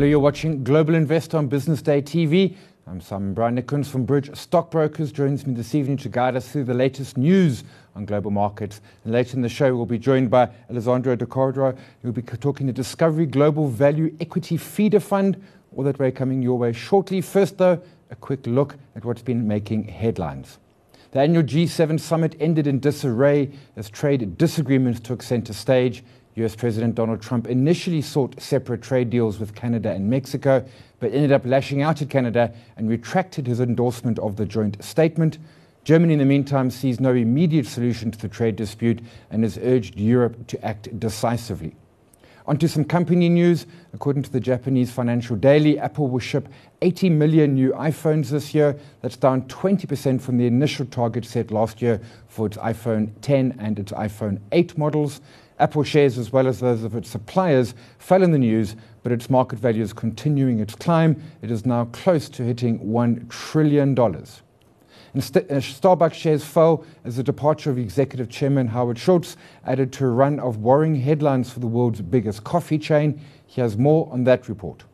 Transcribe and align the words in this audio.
Hello, 0.00 0.08
you're 0.08 0.18
watching 0.18 0.64
Global 0.64 0.94
Investor 0.94 1.36
on 1.36 1.46
Business 1.46 1.82
Day 1.82 2.00
TV. 2.00 2.56
I'm 2.86 3.02
Simon 3.02 3.34
Brown 3.34 3.56
Nichols 3.56 3.90
from 3.90 4.06
Bridge 4.06 4.34
Stockbrokers. 4.34 5.12
Joins 5.12 5.46
me 5.46 5.52
this 5.52 5.74
evening 5.74 5.98
to 5.98 6.08
guide 6.08 6.36
us 6.36 6.48
through 6.48 6.64
the 6.64 6.72
latest 6.72 7.18
news 7.18 7.64
on 7.94 8.06
global 8.06 8.30
markets. 8.30 8.80
And 9.04 9.12
later 9.12 9.36
in 9.36 9.42
the 9.42 9.48
show, 9.50 9.76
we'll 9.76 9.84
be 9.84 9.98
joined 9.98 10.30
by 10.30 10.48
Alessandro 10.70 11.16
De 11.16 11.26
Cordova, 11.26 11.76
who'll 12.00 12.12
be 12.12 12.22
talking 12.22 12.66
the 12.66 12.72
Discovery 12.72 13.26
Global 13.26 13.68
Value 13.68 14.16
Equity 14.20 14.56
Feeder 14.56 15.00
Fund. 15.00 15.38
All 15.76 15.84
that 15.84 15.98
way 15.98 16.10
coming 16.10 16.40
your 16.40 16.56
way 16.56 16.72
shortly. 16.72 17.20
First, 17.20 17.58
though, 17.58 17.78
a 18.10 18.16
quick 18.16 18.46
look 18.46 18.76
at 18.96 19.04
what's 19.04 19.20
been 19.20 19.46
making 19.46 19.84
headlines. 19.84 20.60
The 21.10 21.20
annual 21.20 21.42
G7 21.42 22.00
summit 22.00 22.36
ended 22.40 22.66
in 22.66 22.80
disarray 22.80 23.50
as 23.76 23.90
trade 23.90 24.38
disagreements 24.38 25.00
took 25.00 25.22
center 25.22 25.52
stage. 25.52 26.02
US 26.36 26.54
President 26.54 26.94
Donald 26.94 27.20
Trump 27.20 27.46
initially 27.46 28.00
sought 28.00 28.40
separate 28.40 28.82
trade 28.82 29.10
deals 29.10 29.38
with 29.38 29.54
Canada 29.54 29.90
and 29.90 30.08
Mexico, 30.08 30.64
but 31.00 31.12
ended 31.12 31.32
up 31.32 31.44
lashing 31.44 31.82
out 31.82 32.00
at 32.00 32.10
Canada 32.10 32.52
and 32.76 32.88
retracted 32.88 33.46
his 33.46 33.60
endorsement 33.60 34.18
of 34.20 34.36
the 34.36 34.46
joint 34.46 34.82
statement. 34.82 35.38
Germany, 35.84 36.12
in 36.12 36.18
the 36.18 36.24
meantime, 36.24 36.70
sees 36.70 37.00
no 37.00 37.12
immediate 37.14 37.66
solution 37.66 38.10
to 38.10 38.18
the 38.18 38.28
trade 38.28 38.56
dispute 38.56 39.00
and 39.30 39.42
has 39.42 39.58
urged 39.58 39.98
Europe 39.98 40.46
to 40.46 40.64
act 40.64 40.98
decisively. 41.00 41.74
Onto 42.50 42.66
some 42.66 42.84
company 42.84 43.28
news. 43.28 43.64
According 43.94 44.24
to 44.24 44.32
the 44.32 44.40
Japanese 44.40 44.90
Financial 44.90 45.36
Daily, 45.36 45.78
Apple 45.78 46.08
will 46.08 46.18
ship 46.18 46.48
80 46.82 47.10
million 47.10 47.54
new 47.54 47.70
iPhones 47.74 48.30
this 48.30 48.52
year. 48.52 48.76
That's 49.02 49.16
down 49.16 49.42
20% 49.42 50.20
from 50.20 50.36
the 50.36 50.48
initial 50.48 50.84
target 50.86 51.24
set 51.24 51.52
last 51.52 51.80
year 51.80 52.00
for 52.26 52.46
its 52.48 52.56
iPhone 52.56 53.12
10 53.22 53.54
and 53.60 53.78
its 53.78 53.92
iPhone 53.92 54.40
8 54.50 54.76
models. 54.76 55.20
Apple 55.60 55.84
shares, 55.84 56.18
as 56.18 56.32
well 56.32 56.48
as 56.48 56.58
those 56.58 56.82
of 56.82 56.96
its 56.96 57.08
suppliers, 57.08 57.76
fell 58.00 58.24
in 58.24 58.32
the 58.32 58.38
news, 58.38 58.74
but 59.04 59.12
its 59.12 59.30
market 59.30 59.60
value 59.60 59.84
is 59.84 59.92
continuing 59.92 60.58
its 60.58 60.74
climb. 60.74 61.22
It 61.42 61.52
is 61.52 61.64
now 61.64 61.84
close 61.92 62.28
to 62.30 62.42
hitting 62.42 62.80
$1 62.80 63.30
trillion. 63.30 63.94
And 65.12 65.24
St- 65.24 65.50
uh, 65.50 65.54
Starbucks 65.54 66.14
shares 66.14 66.44
fell 66.44 66.84
as 67.04 67.16
the 67.16 67.22
departure 67.22 67.70
of 67.70 67.78
executive 67.78 68.28
chairman 68.28 68.68
Howard 68.68 68.98
Schultz 68.98 69.36
added 69.64 69.92
to 69.94 70.04
a 70.04 70.10
run 70.10 70.38
of 70.38 70.58
worrying 70.58 70.96
headlines 70.96 71.50
for 71.50 71.60
the 71.60 71.66
world's 71.66 72.00
biggest 72.00 72.44
coffee 72.44 72.78
chain. 72.78 73.20
He 73.46 73.60
has 73.60 73.76
more 73.76 74.08
on 74.12 74.24
that 74.24 74.48
report. 74.48 74.84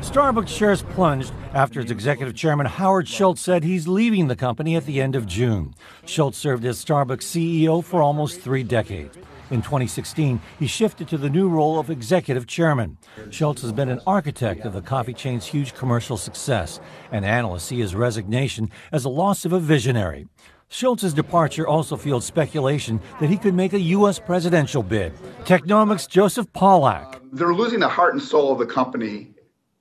Starbucks 0.00 0.48
shares 0.48 0.82
plunged 0.82 1.32
after 1.52 1.78
its 1.80 1.90
executive 1.90 2.34
chairman 2.34 2.66
Howard 2.66 3.06
Schultz 3.06 3.42
said 3.42 3.62
he's 3.62 3.86
leaving 3.86 4.28
the 4.28 4.36
company 4.36 4.74
at 4.74 4.86
the 4.86 5.00
end 5.00 5.14
of 5.14 5.26
June. 5.26 5.74
Schultz 6.06 6.38
served 6.38 6.64
as 6.64 6.82
Starbucks 6.82 7.22
CEO 7.22 7.84
for 7.84 8.00
almost 8.00 8.40
three 8.40 8.62
decades. 8.62 9.16
In 9.50 9.62
2016, 9.62 10.40
he 10.58 10.66
shifted 10.66 11.08
to 11.08 11.18
the 11.18 11.28
new 11.28 11.48
role 11.48 11.78
of 11.78 11.90
executive 11.90 12.46
chairman. 12.46 12.98
Schultz 13.30 13.62
has 13.62 13.72
been 13.72 13.88
an 13.88 14.00
architect 14.06 14.64
of 14.64 14.72
the 14.72 14.82
coffee 14.82 15.12
chain's 15.12 15.46
huge 15.46 15.74
commercial 15.74 16.16
success, 16.16 16.80
and 17.10 17.24
analysts 17.24 17.64
see 17.64 17.80
his 17.80 17.94
resignation 17.94 18.70
as 18.92 19.04
a 19.04 19.08
loss 19.08 19.44
of 19.44 19.52
a 19.52 19.58
visionary. 19.60 20.28
Schultz's 20.68 21.12
departure 21.12 21.66
also 21.66 21.96
fueled 21.96 22.22
speculation 22.22 23.00
that 23.18 23.28
he 23.28 23.36
could 23.36 23.54
make 23.54 23.72
a 23.72 23.80
U.S. 23.80 24.20
presidential 24.20 24.84
bid. 24.84 25.12
Technomic's 25.44 26.06
Joseph 26.06 26.46
Pawlak. 26.52 27.20
They're 27.32 27.52
losing 27.52 27.80
the 27.80 27.88
heart 27.88 28.14
and 28.14 28.22
soul 28.22 28.52
of 28.52 28.60
the 28.60 28.66
company 28.66 29.34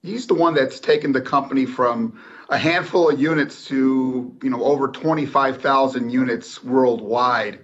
he's 0.04 0.28
the 0.28 0.34
one 0.34 0.54
that's 0.54 0.80
taken 0.80 1.12
the 1.12 1.22
company 1.22 1.66
from 1.66 2.20
a 2.50 2.58
handful 2.58 3.10
of 3.10 3.20
units 3.20 3.66
to 3.66 4.36
you 4.42 4.50
know 4.50 4.64
over 4.64 4.88
25,000 4.88 6.10
units 6.10 6.64
worldwide. 6.64 7.60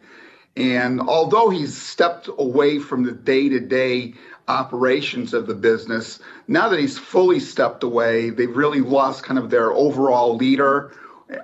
And 0.55 1.01
although 1.01 1.49
he's 1.49 1.75
stepped 1.79 2.29
away 2.37 2.79
from 2.79 3.03
the 3.03 3.11
day-to-day 3.11 4.13
operations 4.47 5.33
of 5.33 5.47
the 5.47 5.55
business, 5.55 6.19
now 6.47 6.69
that 6.69 6.79
he's 6.79 6.97
fully 6.97 7.39
stepped 7.39 7.83
away, 7.83 8.29
they've 8.29 8.55
really 8.55 8.81
lost 8.81 9.23
kind 9.23 9.37
of 9.37 9.49
their 9.49 9.71
overall 9.73 10.35
leader, 10.35 10.91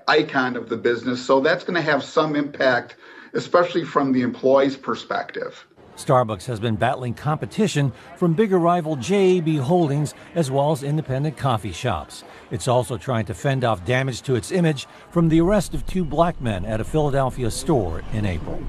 icon 0.08 0.56
of 0.56 0.70
the 0.70 0.78
business. 0.78 1.24
So 1.26 1.42
that's 1.42 1.64
going 1.64 1.76
to 1.76 1.82
have 1.82 2.04
some 2.04 2.36
impact, 2.36 2.96
especially 3.34 3.84
from 3.84 4.14
the 4.14 4.22
employee's 4.22 4.78
perspective. 4.78 5.66
Starbucks 5.98 6.46
has 6.46 6.60
been 6.60 6.76
battling 6.76 7.14
competition 7.14 7.92
from 8.18 8.34
bigger 8.34 8.58
rival 8.58 8.96
JAB 8.96 9.58
Holdings 9.58 10.14
as 10.36 10.50
well 10.50 10.72
as 10.72 10.84
independent 10.84 11.38
coffee 11.38 11.72
shops. 11.72 12.24
It's 12.50 12.68
also 12.68 12.98
trying 12.98 13.26
to 13.26 13.34
fend 13.34 13.64
off 13.64 13.86
damage 13.86 14.22
to 14.24 14.36
its 14.36 14.52
image 14.52 14.88
from 15.10 15.30
the 15.30 15.42
arrest 15.42 15.74
of 15.74 15.86
two 15.86 16.04
black 16.04 16.42
men 16.42 16.66
at 16.66 16.82
a 16.82 16.84
Philadelphia 16.84 17.52
store 17.52 18.04
in 18.14 18.26
April. 18.26 18.62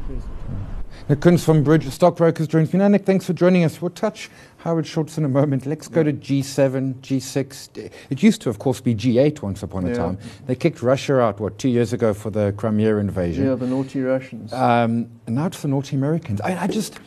Nick 1.09 1.21
Kunz 1.21 1.45
from 1.45 1.63
Bridge 1.63 1.89
Stockbrokers 1.89 2.49
joins 2.49 2.73
me 2.73 2.79
now. 2.79 2.89
Nick, 2.89 3.05
thanks 3.05 3.27
for 3.27 3.33
joining 3.33 3.65
us. 3.65 3.83
We'll 3.83 3.91
touch 3.91 4.31
Howard 4.59 4.87
Schultz 4.87 5.19
in 5.19 5.25
a 5.25 5.29
moment. 5.29 5.67
Let's 5.67 5.89
go 5.89 6.03
to 6.03 6.13
G7, 6.13 6.95
G6. 7.01 7.91
It 8.11 8.23
used 8.23 8.41
to, 8.43 8.51
of 8.51 8.59
course, 8.59 8.81
be 8.81 8.95
G8 8.95 9.43
once 9.43 9.63
upon 9.63 9.85
a 9.85 9.89
yeah. 9.89 9.95
time. 9.95 10.19
They 10.47 10.55
kicked 10.55 10.83
Russia 10.83 11.19
out, 11.21 11.41
what, 11.41 11.59
two 11.59 11.69
years 11.69 11.93
ago 11.93 12.15
for 12.15 12.31
the 12.31 12.53
Crimea 12.57 12.97
invasion? 12.97 13.47
Yeah, 13.47 13.55
the 13.55 13.67
naughty 13.67 14.01
Russians. 14.01 14.53
Um, 14.53 15.09
and 15.27 15.37
now 15.37 15.47
it's 15.47 15.63
the 15.63 15.69
naughty 15.69 15.97
Americans. 15.97 16.41
I, 16.41 16.65
I 16.65 16.67
just. 16.67 16.99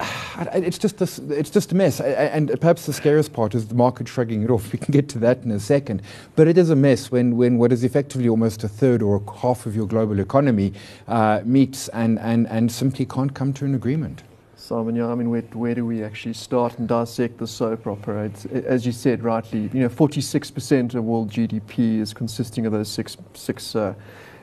It's 0.52 0.78
just 0.78 1.00
it's 1.00 1.50
just 1.50 1.70
a 1.70 1.76
mess, 1.76 2.00
and 2.00 2.60
perhaps 2.60 2.86
the 2.86 2.92
scariest 2.92 3.32
part 3.32 3.54
is 3.54 3.68
the 3.68 3.76
market 3.76 4.08
shrugging 4.08 4.42
it 4.42 4.50
off. 4.50 4.72
We 4.72 4.80
can 4.80 4.90
get 4.90 5.08
to 5.10 5.20
that 5.20 5.44
in 5.44 5.52
a 5.52 5.60
second, 5.60 6.02
but 6.34 6.48
it 6.48 6.58
is 6.58 6.70
a 6.70 6.76
mess 6.76 7.12
when, 7.12 7.36
when 7.36 7.56
what 7.56 7.70
is 7.70 7.84
effectively 7.84 8.28
almost 8.28 8.64
a 8.64 8.68
third 8.68 9.00
or 9.00 9.22
half 9.42 9.64
of 9.64 9.76
your 9.76 9.86
global 9.86 10.18
economy 10.18 10.72
uh, 11.06 11.42
meets 11.44 11.86
and, 11.88 12.18
and, 12.18 12.48
and 12.48 12.72
simply 12.72 13.06
can't 13.06 13.32
come 13.32 13.52
to 13.52 13.64
an 13.64 13.76
agreement. 13.76 14.24
Simon, 14.64 14.96
yeah, 14.96 15.08
I 15.08 15.14
mean, 15.14 15.28
where, 15.28 15.42
where 15.52 15.74
do 15.74 15.84
we 15.84 16.02
actually 16.02 16.32
start 16.32 16.78
and 16.78 16.88
dissect 16.88 17.36
the 17.36 17.46
soap 17.46 17.86
opera? 17.86 18.24
It's, 18.24 18.46
as 18.46 18.86
you 18.86 18.92
said 18.92 19.22
rightly, 19.22 19.70
you 19.74 19.80
know, 19.80 19.90
46% 19.90 20.94
of 20.94 21.04
world 21.04 21.30
GDP 21.30 22.00
is 22.00 22.14
consisting 22.14 22.64
of 22.64 22.72
those 22.72 22.88
six, 22.88 23.16
six 23.34 23.76
uh, 23.76 23.92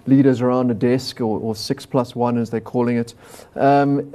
leaders 0.06 0.40
around 0.40 0.70
a 0.70 0.76
desk, 0.76 1.22
or, 1.22 1.40
or, 1.40 1.56
six 1.56 1.88
plus 1.88 2.16
one 2.16 2.38
as 2.38 2.52
they're 2.52 2.60
calling 2.60 2.98
it. 2.98 3.16
Um, 3.56 4.14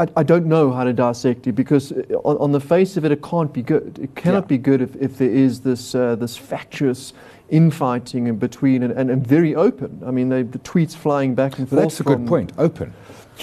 I, 0.00 0.06
I, 0.16 0.22
don't 0.22 0.46
know 0.46 0.70
how 0.70 0.84
to 0.84 0.92
dissect 0.92 1.46
it 1.46 1.52
because 1.52 1.92
uh, 1.92 2.02
on, 2.24 2.36
on, 2.38 2.52
the 2.52 2.60
face 2.60 2.96
of 2.96 3.04
it, 3.04 3.12
it 3.12 3.22
can't 3.22 3.52
be 3.52 3.62
good. 3.62 3.98
It 4.00 4.14
cannot 4.14 4.44
yeah. 4.44 4.48
be 4.48 4.58
good 4.58 4.80
if, 4.80 4.94
if 4.96 5.18
there 5.18 5.30
is 5.30 5.60
this, 5.60 5.94
uh, 5.94 6.14
this 6.14 6.36
factious 6.36 7.12
infighting 7.48 8.26
in 8.26 8.36
between 8.36 8.82
and, 8.82 8.92
and, 8.92 9.10
and 9.10 9.26
very 9.26 9.54
open. 9.54 10.02
I 10.06 10.10
mean, 10.10 10.28
they, 10.28 10.42
the 10.42 10.58
tweets 10.60 10.94
flying 10.94 11.34
back 11.34 11.58
and 11.58 11.68
forth. 11.68 11.82
That's 11.82 12.00
a 12.00 12.04
good 12.04 12.26
point. 12.26 12.52
Open. 12.58 12.92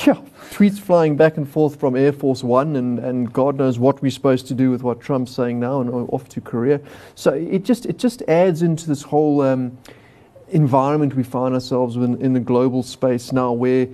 Yeah, 0.05 0.15
tweets 0.51 0.77
flying 0.77 1.15
back 1.15 1.37
and 1.37 1.49
forth 1.49 1.79
from 1.79 1.95
Air 1.95 2.11
Force 2.11 2.43
One, 2.43 2.75
and, 2.75 2.99
and 2.99 3.31
God 3.31 3.55
knows 3.55 3.79
what 3.79 4.01
we're 4.01 4.11
supposed 4.11 4.45
to 4.47 4.53
do 4.53 4.69
with 4.69 4.83
what 4.83 4.99
Trump's 4.99 5.31
saying 5.31 5.59
now, 5.59 5.79
and 5.79 5.89
off 5.89 6.27
to 6.29 6.41
Korea. 6.41 6.81
So 7.15 7.33
it 7.33 7.63
just 7.63 7.85
it 7.85 7.97
just 7.97 8.21
adds 8.23 8.61
into 8.61 8.87
this 8.87 9.01
whole 9.01 9.39
um, 9.39 9.77
environment 10.49 11.15
we 11.15 11.23
find 11.23 11.53
ourselves 11.53 11.95
in 11.95 12.21
in 12.21 12.33
the 12.33 12.41
global 12.41 12.83
space 12.83 13.31
now, 13.31 13.53
where 13.53 13.87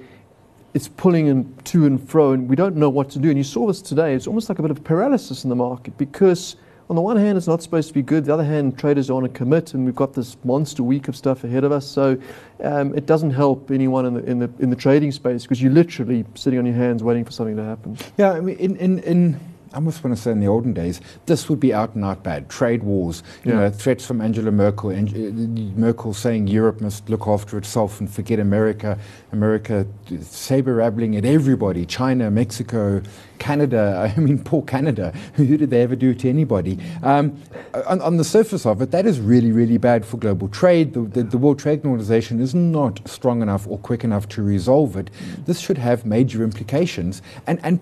it's 0.73 0.87
pulling 0.87 1.27
in 1.27 1.53
to 1.65 1.85
and 1.85 2.09
fro, 2.09 2.31
and 2.31 2.49
we 2.49 2.55
don't 2.55 2.75
know 2.75 2.89
what 2.89 3.09
to 3.11 3.19
do. 3.19 3.29
And 3.29 3.37
you 3.37 3.43
saw 3.43 3.67
this 3.67 3.81
today. 3.81 4.13
It's 4.13 4.27
almost 4.27 4.49
like 4.49 4.59
a 4.59 4.61
bit 4.61 4.71
of 4.71 4.83
paralysis 4.83 5.43
in 5.43 5.49
the 5.49 5.55
market 5.55 5.97
because 5.97 6.55
on 6.89 6.95
the 6.95 7.01
one 7.01 7.15
hand, 7.15 7.37
it's 7.37 7.47
not 7.47 7.63
supposed 7.63 7.87
to 7.87 7.93
be 7.93 8.01
good. 8.01 8.25
The 8.25 8.33
other 8.33 8.43
hand, 8.43 8.77
traders 8.77 9.09
are 9.09 9.13
on 9.13 9.23
a 9.23 9.29
commit, 9.29 9.73
and 9.73 9.85
we've 9.85 9.95
got 9.95 10.13
this 10.13 10.35
monster 10.43 10.83
week 10.83 11.07
of 11.07 11.15
stuff 11.15 11.45
ahead 11.45 11.63
of 11.63 11.71
us. 11.71 11.87
So 11.87 12.17
um, 12.61 12.93
it 12.93 13.05
doesn't 13.05 13.31
help 13.31 13.71
anyone 13.71 14.05
in 14.05 14.13
the 14.13 14.23
in 14.25 14.39
the 14.39 14.51
in 14.59 14.69
the 14.69 14.75
trading 14.75 15.13
space 15.13 15.43
because 15.43 15.61
you're 15.61 15.71
literally 15.71 16.25
sitting 16.35 16.59
on 16.59 16.65
your 16.65 16.75
hands 16.75 17.01
waiting 17.01 17.23
for 17.23 17.31
something 17.31 17.55
to 17.55 17.63
happen. 17.63 17.97
Yeah, 18.17 18.33
I 18.33 18.41
mean, 18.41 18.57
in 18.57 18.75
in, 18.75 18.99
in 18.99 19.39
I 19.71 19.75
almost 19.75 20.03
want 20.03 20.15
to 20.15 20.21
say 20.21 20.31
in 20.31 20.41
the 20.41 20.47
olden 20.47 20.73
days, 20.73 20.99
this 21.27 21.49
would 21.49 21.59
be 21.59 21.73
out 21.73 21.95
and 21.95 22.03
out 22.03 22.23
bad. 22.23 22.49
Trade 22.49 22.83
wars, 22.83 23.23
you 23.45 23.51
yeah. 23.51 23.59
know, 23.59 23.69
threats 23.69 24.05
from 24.05 24.19
Angela 24.19 24.51
Merkel, 24.51 24.89
and 24.89 25.09
uh, 25.09 25.79
Merkel 25.79 26.13
saying 26.13 26.47
Europe 26.47 26.81
must 26.81 27.09
look 27.09 27.25
after 27.25 27.57
itself 27.57 28.01
and 28.01 28.11
forget 28.11 28.39
America. 28.39 28.99
America 29.31 29.87
saber 30.19 30.75
rattling 30.75 31.15
at 31.15 31.23
everybody, 31.23 31.85
China, 31.85 32.29
Mexico, 32.29 33.01
Canada. 33.39 34.13
I 34.17 34.19
mean, 34.19 34.43
poor 34.43 34.61
Canada. 34.61 35.13
Who 35.33 35.57
did 35.57 35.69
they 35.69 35.81
ever 35.81 35.95
do 35.95 36.13
to 36.13 36.29
anybody? 36.29 36.77
Um, 37.01 37.41
on, 37.87 38.01
on, 38.01 38.17
the 38.17 38.23
surface 38.25 38.65
of 38.65 38.81
it, 38.81 38.91
that 38.91 39.05
is 39.05 39.19
really, 39.19 39.51
really 39.51 39.77
bad 39.77 40.05
for 40.05 40.17
global 40.17 40.49
trade. 40.49 40.93
The, 40.93 41.01
the, 41.01 41.23
the 41.23 41.37
World 41.37 41.59
Trade 41.59 41.85
Organization 41.85 42.41
is 42.41 42.53
not 42.53 43.07
strong 43.07 43.41
enough 43.41 43.67
or 43.67 43.77
quick 43.77 44.03
enough 44.03 44.27
to 44.29 44.43
resolve 44.43 44.97
it. 44.97 45.09
This 45.45 45.59
should 45.59 45.77
have 45.77 46.05
major 46.05 46.43
implications. 46.43 47.21
And, 47.47 47.59
and 47.63 47.79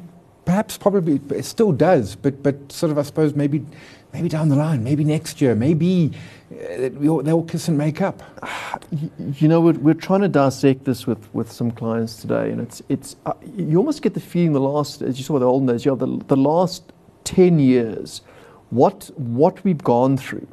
perhaps 0.49 0.79
probably 0.79 1.21
it 1.29 1.45
still 1.45 1.71
does, 1.71 2.15
but 2.15 2.41
but 2.41 2.71
sort 2.71 2.91
of 2.91 2.97
I 2.97 3.03
suppose 3.03 3.35
maybe 3.35 3.63
maybe 4.13 4.27
down 4.27 4.49
the 4.49 4.55
line, 4.55 4.83
maybe 4.83 5.03
next 5.03 5.41
year, 5.41 5.53
maybe 5.53 6.11
uh, 6.51 6.89
they'll 7.21 7.43
kiss 7.43 7.67
and 7.67 7.77
make 7.77 8.01
up. 8.01 8.23
You 9.35 9.47
know, 9.47 9.61
we're, 9.61 9.73
we're 9.73 9.93
trying 9.93 10.21
to 10.21 10.27
dissect 10.27 10.85
this 10.85 11.05
with, 11.05 11.31
with 11.35 11.51
some 11.51 11.69
clients 11.69 12.15
today, 12.15 12.49
and 12.49 12.59
it's 12.61 12.81
it's 12.89 13.15
uh, 13.27 13.33
you 13.55 13.77
almost 13.77 14.01
get 14.01 14.15
the 14.15 14.19
feeling 14.19 14.53
the 14.53 14.59
last, 14.59 15.03
as 15.03 15.19
you 15.19 15.23
saw 15.23 15.37
the 15.37 15.45
olden 15.45 15.67
days, 15.67 15.85
you 15.85 15.91
know, 15.91 15.95
the 15.95 16.25
the 16.25 16.41
last 16.51 16.81
ten 17.25 17.59
years, 17.59 18.23
what 18.71 19.11
what 19.17 19.63
we've 19.63 19.83
gone 19.83 20.17
through. 20.17 20.47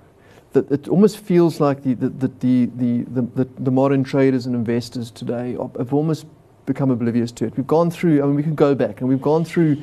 That 0.53 0.71
it 0.71 0.89
almost 0.89 1.17
feels 1.17 1.59
like 1.59 1.85
the 1.85 1.95
the, 1.95 2.11
the, 2.11 2.67
the, 2.77 3.25
the, 3.35 3.49
the 3.59 3.71
modern 3.71 4.05
traders 4.05 4.45
and 4.45 4.55
investors 4.55 5.11
today 5.11 5.57
have 5.79 5.95
almost 5.95 6.27
become 6.67 6.91
oblivious 6.91 7.33
to 7.33 7.47
it. 7.47 7.57
We've 7.57 7.67
gone 7.67 7.91
through, 7.91 8.23
I 8.23 8.27
mean, 8.27 8.35
we 8.37 8.43
can 8.43 8.55
go 8.55 8.75
back 8.75 9.01
and 9.01 9.09
we've 9.09 9.23
gone 9.23 9.45
through 9.45 9.83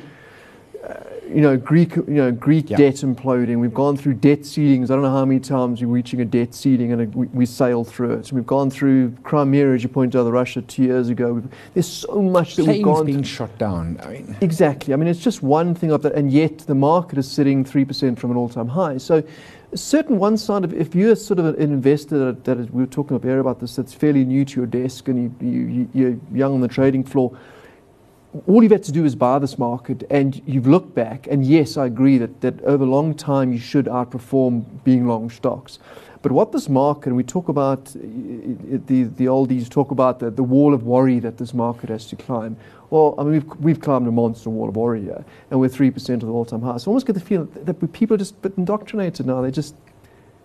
uh, 0.86 0.94
you 1.26 1.40
know, 1.40 1.56
Greek, 1.56 1.96
you 1.96 2.04
know, 2.06 2.30
Greek 2.30 2.68
Yeah. 2.68 2.76
debt 2.76 2.96
imploding. 2.96 3.58
We've 3.58 3.72
gone 3.72 3.96
through 3.96 4.14
debt 4.14 4.44
ceilings. 4.44 4.90
I 4.90 4.94
don't 4.94 5.02
know 5.02 5.10
how 5.10 5.24
many 5.24 5.40
times 5.40 5.80
we're 5.80 5.88
reaching 5.88 6.20
a 6.20 6.26
debt 6.26 6.54
ceiling 6.54 6.92
and 6.92 7.14
we, 7.14 7.26
we 7.28 7.46
sailed 7.46 7.88
through 7.88 8.12
it. 8.12 8.30
We've 8.30 8.46
gone 8.46 8.68
through 8.68 9.12
Crimea, 9.22 9.72
as 9.72 9.82
you 9.82 9.88
pointed 9.88 10.18
out, 10.20 10.24
the 10.24 10.32
Russia 10.32 10.60
two 10.60 10.82
years 10.82 11.08
ago. 11.08 11.32
We've, 11.32 11.48
there's 11.72 11.86
so 11.90 12.20
much 12.20 12.56
that 12.56 12.62
we've 12.66 12.82
Planes 12.82 12.84
gone 12.84 13.06
being 13.06 13.18
through. 13.20 13.24
shot 13.24 13.56
down. 13.58 13.98
I 14.04 14.08
mean, 14.08 14.36
Exactly. 14.42 14.92
I 14.92 14.98
mean, 14.98 15.08
it's 15.08 15.20
just 15.24 15.42
one 15.42 15.74
thing 15.74 15.90
of 15.90 16.02
that, 16.02 16.12
and 16.12 16.30
yet 16.30 16.58
the 16.58 16.74
market 16.74 17.18
is 17.18 17.30
sitting 17.30 17.64
3% 17.64 18.18
from 18.18 18.30
an 18.30 18.36
all 18.36 18.50
time 18.50 18.68
high. 18.68 18.98
So, 18.98 19.22
certain 19.76 20.18
one 20.18 20.36
side 20.36 20.64
of, 20.64 20.72
if 20.72 20.94
you're 20.94 21.16
sort 21.16 21.38
of 21.38 21.46
an 21.46 21.56
investor 21.60 22.18
that, 22.18 22.44
that 22.44 22.58
is, 22.58 22.70
we 22.70 22.82
were 22.82 22.86
talking 22.86 23.16
earlier 23.16 23.40
about 23.40 23.60
this, 23.60 23.76
that's 23.76 23.92
fairly 23.92 24.24
new 24.24 24.44
to 24.44 24.60
your 24.60 24.66
desk 24.66 25.08
and 25.08 25.34
you, 25.40 25.48
you, 25.48 25.88
you're 25.92 26.18
young 26.32 26.54
on 26.54 26.60
the 26.60 26.68
trading 26.68 27.04
floor, 27.04 27.36
all 28.46 28.62
you've 28.62 28.72
had 28.72 28.82
to 28.82 28.92
do 28.92 29.04
is 29.04 29.14
buy 29.14 29.38
this 29.38 29.58
market 29.58 30.04
and 30.10 30.42
you've 30.46 30.66
looked 30.66 30.94
back 30.94 31.28
and 31.28 31.46
yes 31.46 31.76
i 31.76 31.86
agree 31.86 32.18
that, 32.18 32.40
that 32.40 32.60
over 32.62 32.84
a 32.84 32.86
long 32.86 33.14
time 33.14 33.52
you 33.52 33.58
should 33.58 33.86
outperform 33.86 34.64
being 34.82 35.06
long 35.06 35.30
stocks 35.30 35.78
but 36.24 36.32
what 36.32 36.52
this 36.52 36.70
market 36.70 37.08
and 37.08 37.16
we 37.16 37.22
talk 37.22 37.50
about 37.50 37.80
uh, 37.88 38.00
the, 38.86 39.02
the 39.18 39.26
oldies 39.26 39.68
talk 39.68 39.90
about 39.90 40.20
the, 40.20 40.30
the 40.30 40.42
wall 40.42 40.72
of 40.72 40.82
worry 40.84 41.18
that 41.18 41.36
this 41.36 41.52
market 41.52 41.90
has 41.90 42.06
to 42.06 42.16
climb. 42.16 42.56
Well 42.88 43.14
i 43.18 43.22
mean 43.22 43.32
we've, 43.32 43.56
we've 43.60 43.80
climbed 43.80 44.08
a 44.08 44.10
monster 44.10 44.48
wall 44.48 44.70
of 44.70 44.74
worry 44.74 45.02
here 45.02 45.22
and 45.50 45.60
we're 45.60 45.68
3% 45.68 46.14
of 46.14 46.20
the 46.20 46.28
all-time 46.28 46.62
high. 46.62 46.78
So 46.78 46.86
i 46.86 46.92
almost 46.92 47.06
get 47.06 47.12
the 47.12 47.20
feeling 47.20 47.52
that 47.54 47.74
people 47.92 48.14
are 48.14 48.18
just 48.18 48.40
bit 48.40 48.54
indoctrinated 48.56 49.26
now. 49.26 49.42
They 49.42 49.50
just 49.50 49.74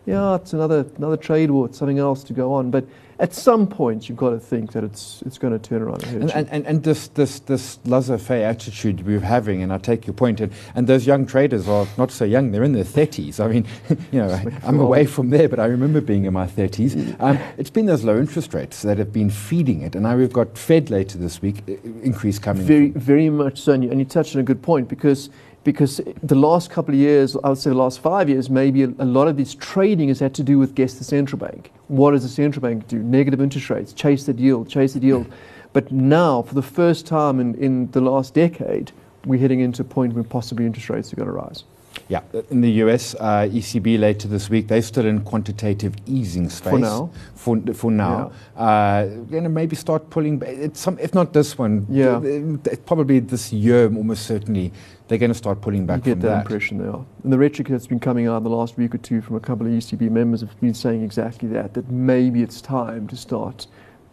yeah, 0.10 0.36
it's 0.36 0.54
another 0.54 0.88
another 0.98 1.18
trade 1.18 1.52
war, 1.52 1.68
it's 1.68 1.78
something 1.78 2.00
else 2.00 2.24
to 2.24 2.34
go 2.34 2.52
on. 2.52 2.72
But 2.72 2.86
at 3.20 3.32
some 3.34 3.68
point, 3.68 4.10
you've 4.10 4.18
got 4.18 4.32
to 4.32 4.40
think 4.40 4.72
that 4.72 4.84
it's 4.84 5.22
it's 5.24 5.38
going 5.38 5.54
to 5.54 5.60
turn 5.60 5.84
around. 5.84 6.04
and 6.06 6.32
And, 6.32 6.50
and, 6.50 6.66
and, 6.66 6.84
this, 6.84 7.10
this, 7.10 7.40
this 7.42 7.78
laissez-faire 7.86 8.48
attitude 8.48 9.06
we're 9.06 9.20
having, 9.20 9.62
and 9.62 9.72
I 9.72 9.78
take 9.78 10.08
your 10.08 10.14
point, 10.14 10.40
and, 10.40 10.52
and 10.74 10.88
those 10.88 11.06
young 11.06 11.28
traders 11.28 11.68
are 11.68 11.86
not 11.98 12.12
so 12.12 12.26
young, 12.26 12.52
they're 12.52 12.64
in 12.64 12.72
their 12.72 12.86
30s. 12.86 13.40
I 13.44 13.48
mean, 13.50 13.68
you 14.12 14.20
know, 14.20 14.42
I'm 14.64 14.80
away 14.80 15.06
from 15.06 15.30
there, 15.30 15.50
but 15.50 15.60
I 15.60 15.66
remember 15.66 16.02
being 16.02 16.26
in 16.26 16.34
my 16.34 16.48
30s. 16.48 17.20
Um, 17.20 17.38
it's 17.58 17.70
been 17.70 17.86
those 17.86 18.04
low 18.04 18.18
interest 18.18 18.54
rates 18.54 18.82
that 18.82 18.98
have 18.98 19.14
been 19.14 19.30
feeding 19.30 19.82
it, 19.82 19.96
and 19.96 20.04
now 20.04 20.16
we've 20.16 20.34
got 20.34 20.58
Fed 20.58 20.90
later 20.90 21.18
this 21.18 21.42
week, 21.42 21.68
increase 22.02 22.40
coming. 22.40 22.66
Very, 22.66 22.92
from- 22.92 23.02
very 23.02 23.30
much 23.30 23.62
so. 23.62 23.74
And 23.74 23.84
you, 23.84 23.92
and 23.92 24.00
you 24.00 24.06
touched 24.06 24.36
on 24.36 24.40
a 24.40 24.46
good 24.46 24.64
point 24.64 24.88
because 24.88 25.30
because 25.72 26.02
the 26.24 26.34
last 26.34 26.72
couple 26.72 26.96
of 26.96 27.00
years, 27.00 27.38
I 27.44 27.50
would 27.50 27.60
say 27.60 27.70
the 27.70 27.76
last 27.76 28.00
five 28.00 28.28
years, 28.28 28.50
maybe 28.50 28.82
a, 28.82 28.88
a 28.98 29.06
lot 29.06 29.28
of 29.28 29.38
this 29.38 29.54
trading 29.54 30.08
has 30.08 30.20
had 30.20 30.34
to 30.34 30.44
do 30.44 30.58
with 30.58 30.74
guess 30.74 30.96
the 30.96 31.04
central 31.04 31.38
bank. 31.38 31.72
What 31.90 32.12
does 32.12 32.24
the 32.24 32.30
central 32.30 32.64
bank 32.64 32.88
do? 32.88 32.98
Negative 32.98 33.40
interest 33.40 33.70
rates, 33.70 33.94
chase 33.94 34.24
the 34.24 34.34
yield, 34.34 34.68
chase 34.68 34.94
the 34.94 35.00
yield. 35.00 35.28
But 35.72 35.92
now, 35.92 36.42
for 36.42 36.56
the 36.56 36.64
first 36.64 37.06
time 37.06 37.40
in, 37.40 37.54
in 37.54 37.92
the 37.92 38.02
last 38.02 38.34
decade, 38.34 38.92
we're 39.24 39.40
heading 39.40 39.60
into 39.60 39.84
a 39.84 39.86
point 39.86 40.14
where 40.14 40.24
possibly 40.24 40.66
interest 40.66 40.90
rates 40.90 41.14
are 41.14 41.16
going 41.16 41.28
to 41.28 41.32
rise. 41.32 41.64
Yeah, 42.08 42.22
in 42.50 42.62
the 42.62 42.72
US, 42.84 43.14
uh, 43.14 43.48
ECB 43.52 44.00
later 44.00 44.28
this 44.28 44.50
week, 44.50 44.68
they're 44.68 44.82
still 44.82 45.06
in 45.06 45.22
quantitative 45.22 45.94
easing 46.08 46.50
space. 46.50 46.72
For 46.72 46.80
now. 46.80 47.12
For, 47.36 47.62
for 47.76 47.92
now. 47.92 48.32
Uh, 48.58 49.06
going 49.30 49.44
to 49.44 49.50
maybe 49.50 49.76
start 49.76 50.10
pulling, 50.10 50.42
some, 50.74 50.98
if 51.00 51.14
not 51.14 51.34
this 51.34 51.56
one, 51.56 51.86
Yeah. 51.88 52.20
th- 52.20 52.84
probably 52.88 53.20
this 53.20 53.54
year, 53.54 53.86
almost 53.96 54.26
certainly, 54.26 54.72
they're 55.10 55.18
going 55.18 55.32
to 55.32 55.38
start 55.38 55.60
pulling 55.60 55.86
back 55.88 56.06
you 56.06 56.14
from 56.14 56.22
get 56.22 56.22
that, 56.22 56.28
that. 56.28 56.42
impression 56.42 56.78
they 56.78 56.88
are. 56.88 57.04
And 57.24 57.34
the 57.34 57.38
rhetoric 57.38 57.68
that's 57.68 57.88
been 57.88 58.00
coming 58.00 58.28
out 58.28 58.38
in 58.38 58.44
the 58.44 58.50
last 58.50 58.78
week 58.78 58.94
or 58.94 59.00
two 59.00 59.22
from 59.22 59.36
a 59.36 59.40
couple 59.40 59.66
of 59.66 59.74
ECB 59.74 60.10
members 60.10 60.42
have 60.42 60.60
been 60.62 60.74
saying 60.74 61.04
exactly 61.04 61.50
that, 61.50 61.74
that 61.74 61.90
maybe 61.90 62.44
it's 62.44 62.62
time 62.62 63.08
to 63.08 63.18
start 63.18 63.66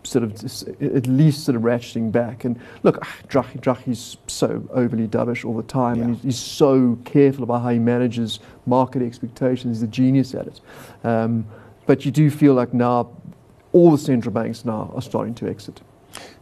sort 0.02 0.24
of 0.24 0.32
at 0.80 1.06
least 1.06 1.44
sort 1.44 1.54
of 1.54 1.62
ratcheting 1.62 2.10
back. 2.10 2.44
And 2.44 2.58
look, 2.82 2.98
ah, 3.02 3.16
Draghi, 3.28 3.60
Draghi's 3.60 4.16
so 4.26 4.66
overly 4.72 5.06
dovish 5.06 5.44
all 5.44 5.54
the 5.54 5.62
time, 5.64 6.00
and 6.00 6.14
he's, 6.14 6.24
he's 6.24 6.38
so 6.38 6.98
careful 7.04 7.44
about 7.44 7.62
how 7.62 7.70
he 7.70 7.78
manages 7.78 8.40
market 8.64 9.02
expectations. 9.02 9.78
He's 9.78 9.82
a 9.82 9.88
genius 9.88 10.34
at 10.34 10.46
it. 10.46 10.60
Um, 11.04 11.46
but 11.84 12.06
you 12.06 12.10
do 12.10 12.30
feel 12.30 12.54
like 12.54 12.72
now 12.72 13.10
all 13.72 13.90
the 13.90 13.98
central 13.98 14.32
banks 14.32 14.64
now 14.64 14.90
are 14.94 15.02
starting 15.02 15.34
to 15.34 15.48
exit. 15.48 15.82